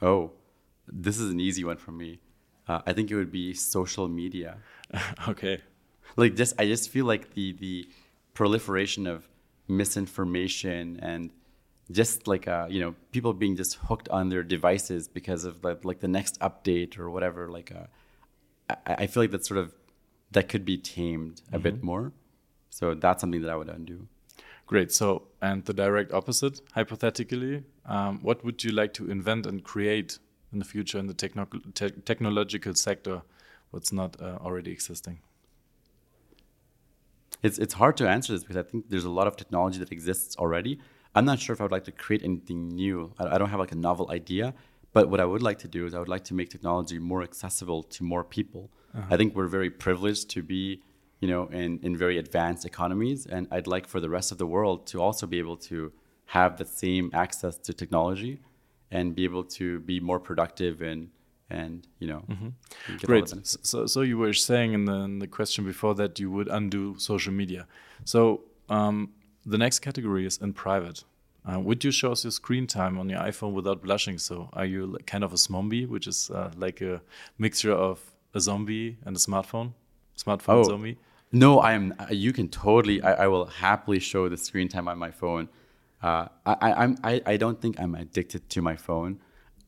[0.00, 0.32] Oh,
[0.86, 2.20] this is an easy one for me.
[2.66, 4.56] Uh, I think it would be social media.
[5.28, 5.60] okay
[6.18, 7.88] like just I just feel like the the
[8.34, 9.28] proliferation of
[9.68, 11.30] misinformation and
[11.90, 15.84] just like uh, you know people being just hooked on their devices because of like,
[15.84, 17.86] like the next update or whatever like uh,
[18.86, 19.74] I, I feel like that sort of
[20.32, 21.62] that could be tamed a mm-hmm.
[21.62, 22.12] bit more.
[22.70, 24.06] So that's something that i would undo.
[24.66, 24.92] Great.
[24.92, 30.18] So and the direct opposite hypothetically um, what would you like to invent and create
[30.52, 33.22] in the future in the techno- te- technological sector
[33.70, 35.20] what's not uh, already existing
[37.42, 39.92] it's it's hard to answer this because I think there's a lot of technology that
[39.92, 40.80] exists already.
[41.14, 43.12] I'm not sure if I would like to create anything new.
[43.18, 44.54] I, I don't have like a novel idea,
[44.92, 47.22] but what I would like to do is I would like to make technology more
[47.22, 48.70] accessible to more people.
[48.94, 49.06] Uh-huh.
[49.10, 50.82] I think we're very privileged to be,
[51.20, 54.46] you know, in in very advanced economies, and I'd like for the rest of the
[54.46, 55.92] world to also be able to
[56.26, 58.38] have the same access to technology
[58.90, 61.08] and be able to be more productive and
[61.50, 62.96] and you know mm-hmm.
[63.06, 63.32] great.
[63.42, 66.94] so, so you were saying in the, in the, question before that you would undo
[66.98, 67.66] social media.
[68.04, 69.10] So um,
[69.46, 71.04] the next category is in private.
[71.50, 74.18] Uh, would you show us your screen time on your iphone without blushing?
[74.18, 77.00] So are you kind of a zombie which is uh, like a
[77.38, 78.00] mixture of
[78.34, 79.72] a zombie and a smartphone
[80.16, 80.98] smartphone oh, zombie?
[81.32, 84.98] no i am you can totally I, I will happily show the screen time on
[84.98, 85.48] my phone.
[86.00, 89.18] Uh, I, I'm, I, I don't think I'm addicted to my phone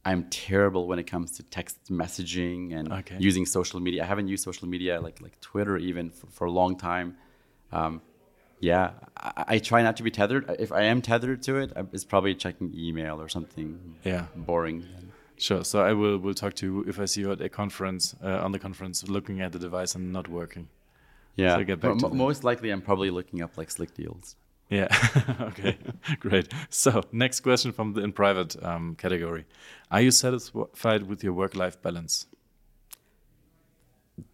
[0.05, 3.17] I'm terrible when it comes to text messaging and Okay.
[3.19, 4.03] using social media.
[4.03, 7.17] I haven't used social media like like Twitter even for, for a long time.
[7.73, 8.01] Um,
[8.61, 10.45] yeah, I, I try not to be tethered.
[10.59, 13.97] If I am tethered to it, it's probably checking email or something.
[14.05, 14.27] Yeah.
[14.35, 14.85] boring.
[15.37, 15.65] Sure.
[15.65, 18.45] So I will will talk to you if I see you at a conference uh,
[18.45, 20.69] on the conference looking at the device and not working.
[21.37, 24.37] Yeah, So get back mo- most likely I'm probably looking up like slick deals.
[24.71, 24.87] Yeah.
[25.41, 25.77] okay.
[26.21, 26.53] Great.
[26.69, 29.45] So next question from the in private um, category:
[29.91, 32.27] Are you satisfied with your work life balance?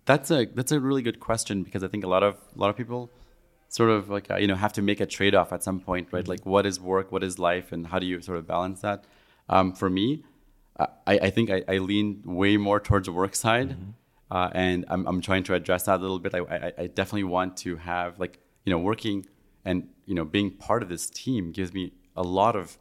[0.04, 2.68] That's a that's a really good question because I think a lot of a lot
[2.68, 3.10] of people
[3.68, 6.08] sort of like uh, you know have to make a trade off at some point,
[6.12, 6.28] right?
[6.28, 9.04] Like what is work, what is life, and how do you sort of balance that?
[9.48, 10.22] Um, for me,
[10.78, 13.76] I, I think I, I lean way more towards the work side,
[14.30, 16.34] uh, and I'm I'm trying to address that a little bit.
[16.34, 19.24] I, I I definitely want to have like you know working
[19.66, 22.78] and you know being part of this team gives me a lot of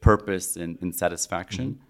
[0.00, 1.80] purpose and, and satisfaction.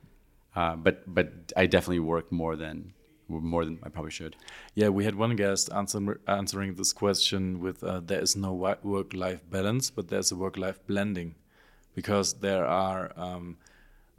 [0.55, 2.95] Uh, but but I definitely work more than
[3.29, 4.37] more than I probably should.
[4.75, 9.13] Yeah, we had one guest answer, answering this question with uh, there is no work
[9.13, 11.35] life balance, but there's a work life blending
[11.95, 13.57] because there are um,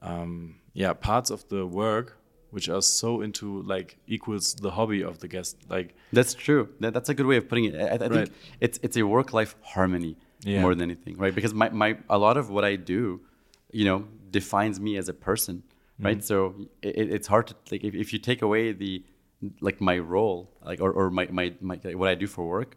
[0.01, 2.16] um, yeah parts of the work
[2.51, 6.69] which are so into like equals the hobby of the guest like That's true.
[6.81, 7.75] That, that's a good way of putting it.
[7.75, 8.31] I, I think Right.
[8.61, 10.61] it's it's a work life harmony Yeah.
[10.61, 11.33] more than anything, right?
[11.35, 13.21] Because my, my a lot of what I do,
[13.79, 13.99] you know,
[14.31, 15.63] defines me as a person,
[16.07, 16.23] right?
[16.23, 16.35] So
[16.81, 19.03] it, it's hard to like if, if you take away the
[19.67, 20.39] like my role,
[20.69, 22.71] like or, or my, my my what I do for work,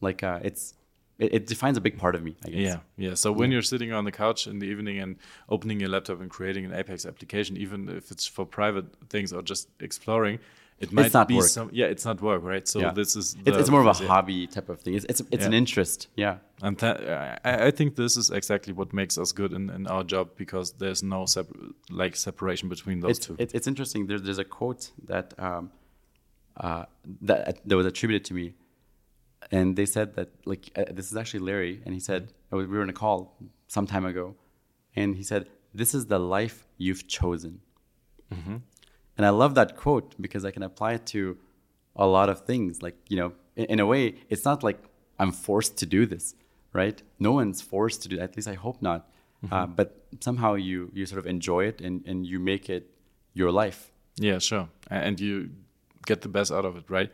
[0.00, 0.74] like uh, it's
[1.18, 2.36] it, it defines a big part of me.
[2.44, 2.60] I guess.
[2.60, 3.14] Yeah, yeah.
[3.14, 5.16] So when you're sitting on the couch in the evening and
[5.48, 9.42] opening your laptop and creating an Apex application, even if it's for private things or
[9.42, 10.38] just exploring,
[10.80, 11.46] it might not be work.
[11.46, 11.70] some.
[11.72, 12.66] Yeah, it's not work, right?
[12.66, 12.92] So Yeah.
[12.92, 13.36] this is.
[13.46, 14.08] It's, it's more of a yeah.
[14.08, 14.94] hobby type of thing.
[14.94, 16.08] It's it's, it's an interest.
[16.16, 16.38] Yeah.
[16.62, 20.30] And I, I think this is exactly what makes us good in, in our job
[20.36, 21.46] because there's no sep-
[21.90, 23.36] like separation between those it's, two.
[23.38, 24.06] It's, it's interesting.
[24.08, 25.70] There's there's a quote that um,
[26.56, 26.86] uh,
[27.22, 28.54] that that was attributed to me,
[29.50, 32.66] and they said that like uh, this is actually Larry, and he said uh, we
[32.66, 33.36] were in a call
[33.68, 34.34] some time ago,
[34.96, 37.60] and he said this is the life you've chosen,
[39.16, 41.36] and I love that quote because I can apply it to
[41.96, 42.82] a lot of things.
[42.82, 44.78] Like you know, in, in a way, it's not like
[45.18, 46.34] I'm forced to do this,
[46.72, 47.00] right?
[47.18, 48.16] No one's forced to do.
[48.16, 49.08] It, at least I hope not.
[49.52, 52.90] Uh, but somehow you you sort of enjoy it and and you make it
[53.34, 53.90] your life.
[54.16, 54.68] Yeah, sure.
[54.88, 55.50] And you
[56.06, 57.10] get the best out of it, right?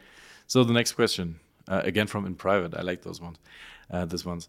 [0.47, 1.41] So the next question,
[1.71, 3.39] uh, again from in private, I like those ones,
[3.91, 4.49] uh, this ones.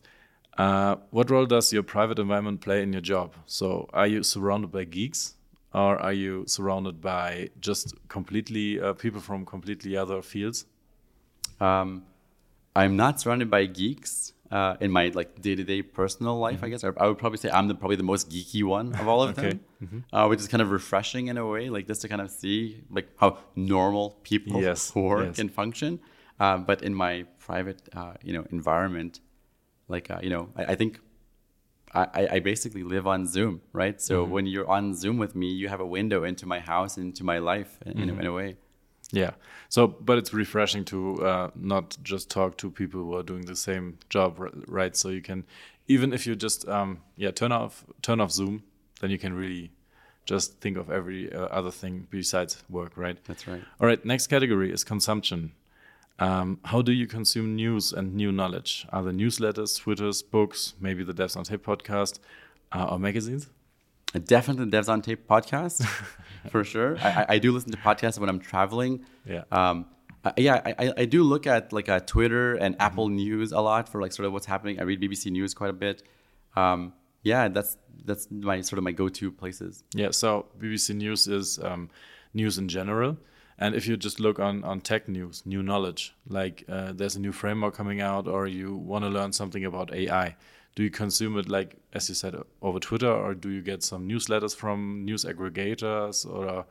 [0.58, 3.36] Uh, what role does your private environment play in your job?
[3.46, 5.36] So are you surrounded by geeks,
[5.74, 10.66] or are you surrounded by just completely uh, people from completely other fields?
[11.60, 12.04] Um,
[12.76, 16.64] I'm not surrounded by geeks uh, in my like day-to-day personal life.
[16.64, 19.08] I guess I, I would probably say I'm the probably the most geeky one of
[19.08, 19.60] all of Okay.
[19.82, 22.30] them, uh, which is kind of refreshing in a way, like just to kind of
[22.32, 25.40] see like how normal people Yes, work yes.
[25.40, 26.00] and function.
[26.44, 27.14] Uh, but in my
[27.48, 29.14] private, uh, you know, environment,
[29.94, 30.92] like uh, you know, I, I think
[31.94, 33.98] I, I- basically live on Zoom, right?
[34.02, 34.34] So Mm-hmm.
[34.36, 37.40] when you're on Zoom with me, you have a window into my house, into my
[37.52, 38.10] life, in, Mm-hmm.
[38.18, 38.50] a, in a way.
[39.22, 39.32] Yeah.
[39.76, 40.98] So, but it's refreshing to
[41.32, 43.86] uh, not just talk to people who are doing the same
[44.16, 44.30] job,
[44.80, 44.96] right?
[45.02, 45.44] So you can,
[45.88, 46.90] even if you just, um,
[47.24, 48.64] yeah, turn off turn off Zoom,
[49.02, 49.72] then you can really
[50.26, 53.18] just think of every uh, other thing besides work, right?
[53.26, 53.64] That's right.
[53.80, 54.06] All right.
[54.06, 55.52] Next category is consumption.
[56.22, 58.86] Um, how do you consume news and new knowledge?
[58.94, 62.20] Are there newsletters, Twitters, books, maybe the Devs on Tape podcast,
[62.72, 63.50] uh, or magazines?
[64.26, 65.84] Definitely the Devs on Tape podcast,
[66.52, 66.98] for sure.
[67.00, 69.04] I, I- do listen to podcasts when I'm traveling.
[69.26, 69.44] Yeah.
[69.52, 69.86] Um,
[70.24, 73.60] I, yeah, I, I- I do look at like uh, Twitter and Apple News a
[73.62, 74.80] lot for like sort of what's happening.
[74.80, 76.04] I read BBC News quite a bit.
[76.56, 76.94] Um,
[77.24, 79.84] yeah, that's that's my sort of my go-to places.
[79.96, 81.90] Yeah, so BBC News is um,
[82.34, 83.18] news in general.
[83.62, 87.20] And if you just look on, on tech news, new knowledge, like uh, there's a
[87.20, 90.36] new framework coming out, or you want to learn something about AI,
[90.76, 94.10] do you consume it like, as you said, over Twitter, or do you get some
[94.10, 96.66] newsletters from news aggregators, or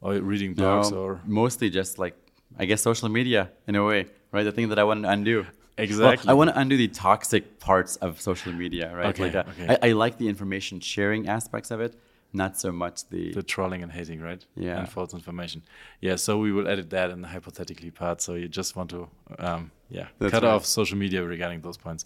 [0.00, 2.16] or reading blogs, No, or mostly just like
[2.58, 4.44] I guess social media in a way, right?
[4.44, 5.46] The thing that I want to undo.
[5.76, 6.26] Exactly.
[6.26, 9.06] Well, I want to undo the toxic parts of social media, right?
[9.06, 9.78] Okay, like, uh, okay.
[9.82, 11.94] I, I like the information sharing aspects of it,
[12.32, 13.32] not so much the.
[13.32, 14.44] the trolling and hating, right?
[14.56, 14.78] Yeah.
[14.78, 15.62] And false information.
[16.00, 18.20] Yeah, so we will edit that in the hypothetically part.
[18.22, 19.08] So you just want to,
[19.38, 20.50] um, yeah, That's cut right.
[20.50, 22.04] off social media regarding those points.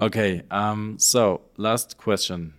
[0.00, 0.42] Okay.
[0.50, 2.54] Um, so last question.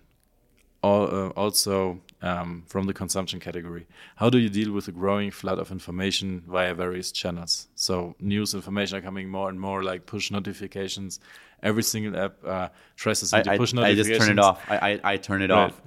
[0.82, 3.86] Al- uh, also um, from the consumption category,
[4.16, 7.68] how do you deal with the growing flood of information via various channels?
[7.74, 11.20] So news information are coming more and more, like push notifications.
[11.62, 14.08] Every single app uh, tries to send you I, push notifications.
[14.08, 14.64] I just turn it off.
[14.70, 15.64] I, I, I turn it Right.
[15.70, 15.82] off.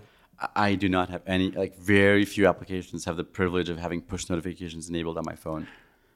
[0.56, 1.52] I do not have any.
[1.52, 5.68] Like very few applications have the privilege of having push notifications enabled on my phone.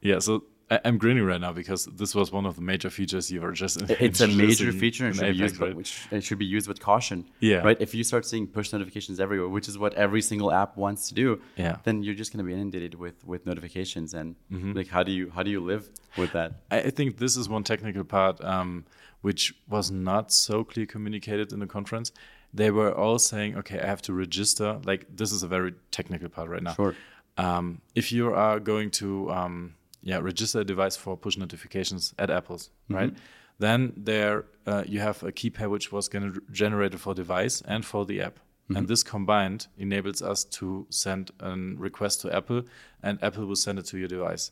[0.01, 3.31] Yeah, so I, am grinning right now because this was one of the major features
[3.31, 3.81] you were just.
[3.89, 5.75] It's a major feature and should Apex, be used, right?
[5.75, 7.25] which it should be used with caution.
[7.39, 7.57] Yeah.
[7.57, 7.77] Right.
[7.79, 11.13] If you start seeing push notifications everywhere, which is what every single app wants to
[11.13, 11.77] do, yeah.
[11.83, 14.73] then you're just going to be inundated with with notifications and mm-hmm.
[14.73, 16.53] like how do you how do you live with that?
[16.69, 18.85] I, I think this is one technical part um,
[19.21, 22.11] which was not so clear communicated in the conference.
[22.53, 26.29] They were all saying, "Okay, I have to register." Like this is a very technical
[26.29, 26.73] part right now.
[26.73, 26.95] Sure.
[27.37, 32.29] Um, if you are going to um, yeah register a device for push notifications at
[32.29, 32.95] Apple's, mm-hmm.
[32.95, 33.13] right?
[33.59, 37.61] Then there uh, you have a key pair which was going to generate for device
[37.61, 38.35] and for the app.
[38.35, 38.75] Mm-hmm.
[38.77, 42.63] And this combined enables us to send a request to Apple,
[43.01, 44.51] and Apple will send it to your device.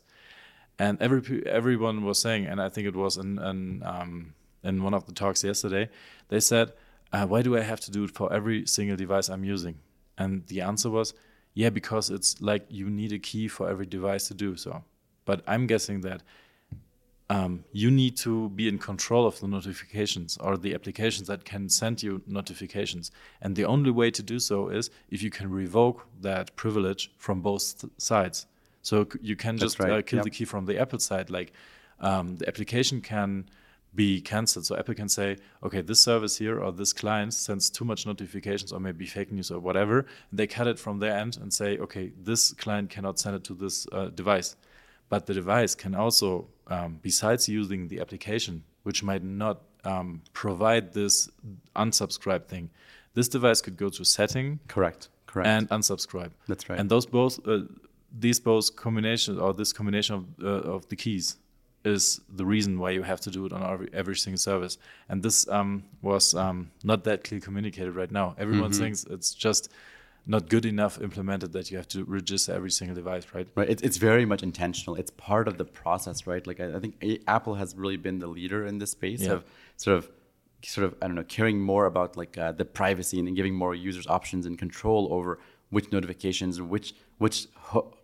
[0.79, 4.33] And every everyone was saying, and I think it was in in, um,
[4.63, 5.89] in one of the talks yesterday,
[6.29, 6.73] they said,
[7.15, 9.75] uh, "Why do I have to do it for every single device I'm using?"
[10.17, 11.13] And the answer was,
[11.53, 14.83] "Yeah, because it's like you need a key for every device to do so."
[15.25, 16.21] But I'm guessing that
[17.29, 21.69] um, you need to be in control of the notifications or the applications that can
[21.69, 23.11] send you notifications.
[23.41, 27.41] And the only way to do so is if you can revoke that privilege from
[27.41, 28.45] both sides.
[28.83, 29.91] So you can just right.
[29.91, 30.25] uh, kill yep.
[30.25, 31.31] the key from the Apple side.
[31.31, 31.53] Like
[31.99, 33.49] um, the application can
[33.95, 34.65] be cancelled.
[34.65, 38.71] So Apple can say, okay, this service here or this client sends too much notifications
[38.71, 39.99] or maybe fake news or whatever.
[40.29, 43.43] And they cut it from their end and say, okay, this client cannot send it
[43.45, 44.55] to this uh, device.
[45.09, 50.93] But the device can also, um, besides using the application, which might not um, provide
[50.93, 51.29] this
[51.75, 52.69] unsubscribe thing,
[53.13, 56.31] this device could go to setting, correct, correct, and unsubscribe.
[56.47, 56.79] That's right.
[56.79, 57.61] And those both, uh,
[58.17, 61.37] these both combinations or this combination of, uh, of the keys
[61.85, 64.77] is the reason why you have to do it on every, every single service.
[65.09, 68.35] And this um, was um, not that clearly communicated right now.
[68.37, 68.79] Everyone mm -hmm.
[68.79, 69.69] thinks it's just
[70.27, 73.47] not good enough implemented that you have to register every single device, right?
[73.55, 73.69] Right.
[73.69, 74.99] It's, it's very much intentional.
[74.99, 76.45] It's part of the process, right?
[76.47, 76.95] Like I, I think
[77.27, 79.33] Apple has really been the leader in this space yeah.
[79.33, 79.43] of
[79.77, 80.09] sort of
[80.63, 83.75] sort of I don't know caring more about like uh, the privacy and giving more
[83.75, 87.47] users options and control over which notifications which which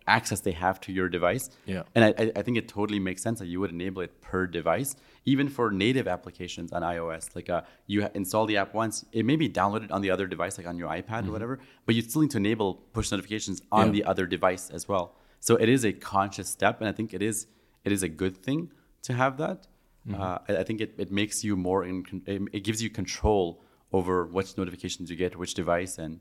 [0.06, 1.50] access they have to your device.
[1.66, 1.82] Yeah.
[1.94, 4.96] And I, I think it totally makes sense that you would enable it per device,
[5.24, 7.34] even for native applications on iOS.
[7.34, 10.58] Like uh, you install the app once, it may be downloaded on the other device,
[10.58, 11.28] like on your iPad mm-hmm.
[11.28, 13.92] or whatever, but you still need to enable push notifications on yeah.
[13.92, 15.16] the other device as well.
[15.40, 17.46] So it is a conscious step, and I think it is
[17.84, 18.70] it is a good thing
[19.02, 19.66] to have that.
[20.08, 20.20] Mm-hmm.
[20.20, 24.26] Uh, I, I, think it, it makes you more in, it gives you control over
[24.26, 26.20] which notifications you get, which device, and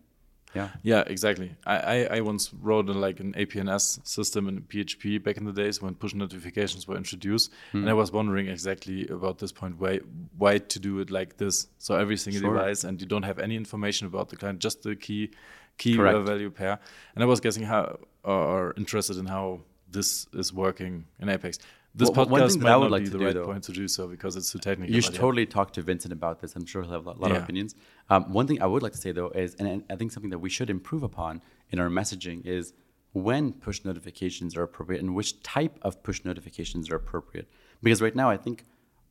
[0.54, 0.70] yeah.
[0.84, 1.56] Yeah, exactly.
[1.66, 5.54] I, I, I once wrote a, like an APNS system in PHP back in the
[5.54, 7.80] days when push notifications were introduced, mm.
[7.80, 10.00] and I was wondering exactly about this point why
[10.38, 11.68] why to do it like this.
[11.78, 12.54] So every single sure.
[12.54, 15.32] device, and you don't have any information about the client, just the key
[15.78, 16.80] key value pair.
[17.16, 21.60] And I was guessing how or interested in how this is working in Apex.
[21.94, 24.08] This well, podcast might not like be the do, right though, point to do so
[24.08, 24.96] because it's too technical.
[24.96, 26.56] You should totally talk to Vincent about this.
[26.56, 27.38] I'm sure he'll have a lot yeah.
[27.38, 27.76] of opinions.
[28.10, 30.40] Um, one thing I would like to say though is, and I think something that
[30.40, 32.74] we should improve upon in our messaging is
[33.12, 37.50] when push notifications are appropriate and which type of push notifications are appropriate.
[37.84, 38.64] Because right now, I think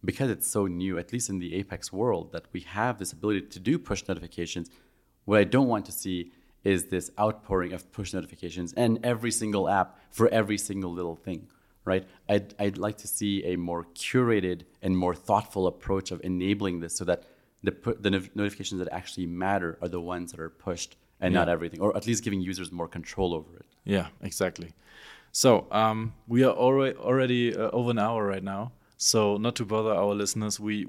[0.03, 3.43] because it's so new, at least in the Apex world, that we have this ability
[3.43, 4.71] to do push notifications.
[5.27, 6.33] What I don't want to see
[6.65, 11.49] is this outpouring of push notifications and every single app for every single little thing
[11.85, 12.07] right?
[12.29, 16.95] I'd, I'd like to see a more curated and more thoughtful approach of enabling this
[16.97, 17.25] so that
[17.63, 21.41] the, the notifications that actually matter are the ones that are pushed and yeah.
[21.41, 23.67] not everything, or at least giving users more control over it.
[23.85, 24.73] Yeah, exactly.
[25.33, 28.73] So um, we are already, already uh, over an hour right now.
[28.97, 30.87] So not to bother our listeners, we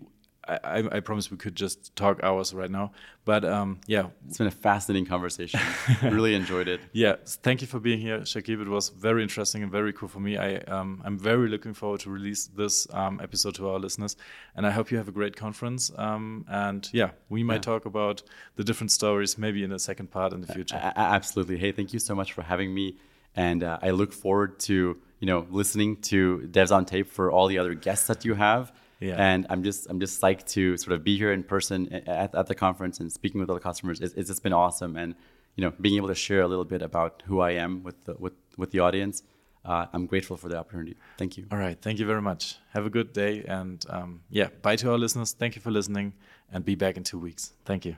[0.48, 2.92] I, I, promise we could just talk hours right now.
[3.26, 5.60] But um, yeah, it's been a fascinating conversation.
[6.02, 6.82] really enjoyed it.
[6.94, 8.60] Yeah, thank you for being here, Shakeeb.
[8.60, 10.38] It was very interesting and very cool for me.
[10.38, 14.16] I um, I'm very looking forward to release this um, episode to our listeners,
[14.56, 15.92] and I hope you have a great conference.
[15.96, 17.74] Um, and yeah, we might yeah.
[17.74, 18.24] talk about
[18.56, 20.76] the different stories maybe in a second part in the future.
[20.76, 21.58] Uh, absolutely.
[21.58, 22.98] Hey, thank you so much for having me,
[23.36, 27.46] and uh, I look forward to you know listening to Devs on Tape for all
[27.46, 28.74] the other guests that you have.
[29.02, 29.16] Yeah.
[29.18, 32.48] And I'm just I'm just psyched to sort of be here in person at, at
[32.48, 34.00] the conference and speaking with other customers.
[34.00, 35.16] It's, it's just been awesome, and
[35.56, 38.16] you know being able to share a little bit about who I am with the,
[38.20, 39.24] with with the audience.
[39.64, 40.96] Uh, I'm grateful for the opportunity.
[41.18, 41.46] Thank you.
[41.52, 41.80] All right.
[41.80, 42.58] Thank you very much.
[42.74, 43.44] Have a good day.
[43.48, 45.34] And um, yeah, bye to our listeners.
[45.34, 46.14] Thank you for listening
[46.52, 47.54] and be back in two weeks.
[47.66, 47.98] Thank you.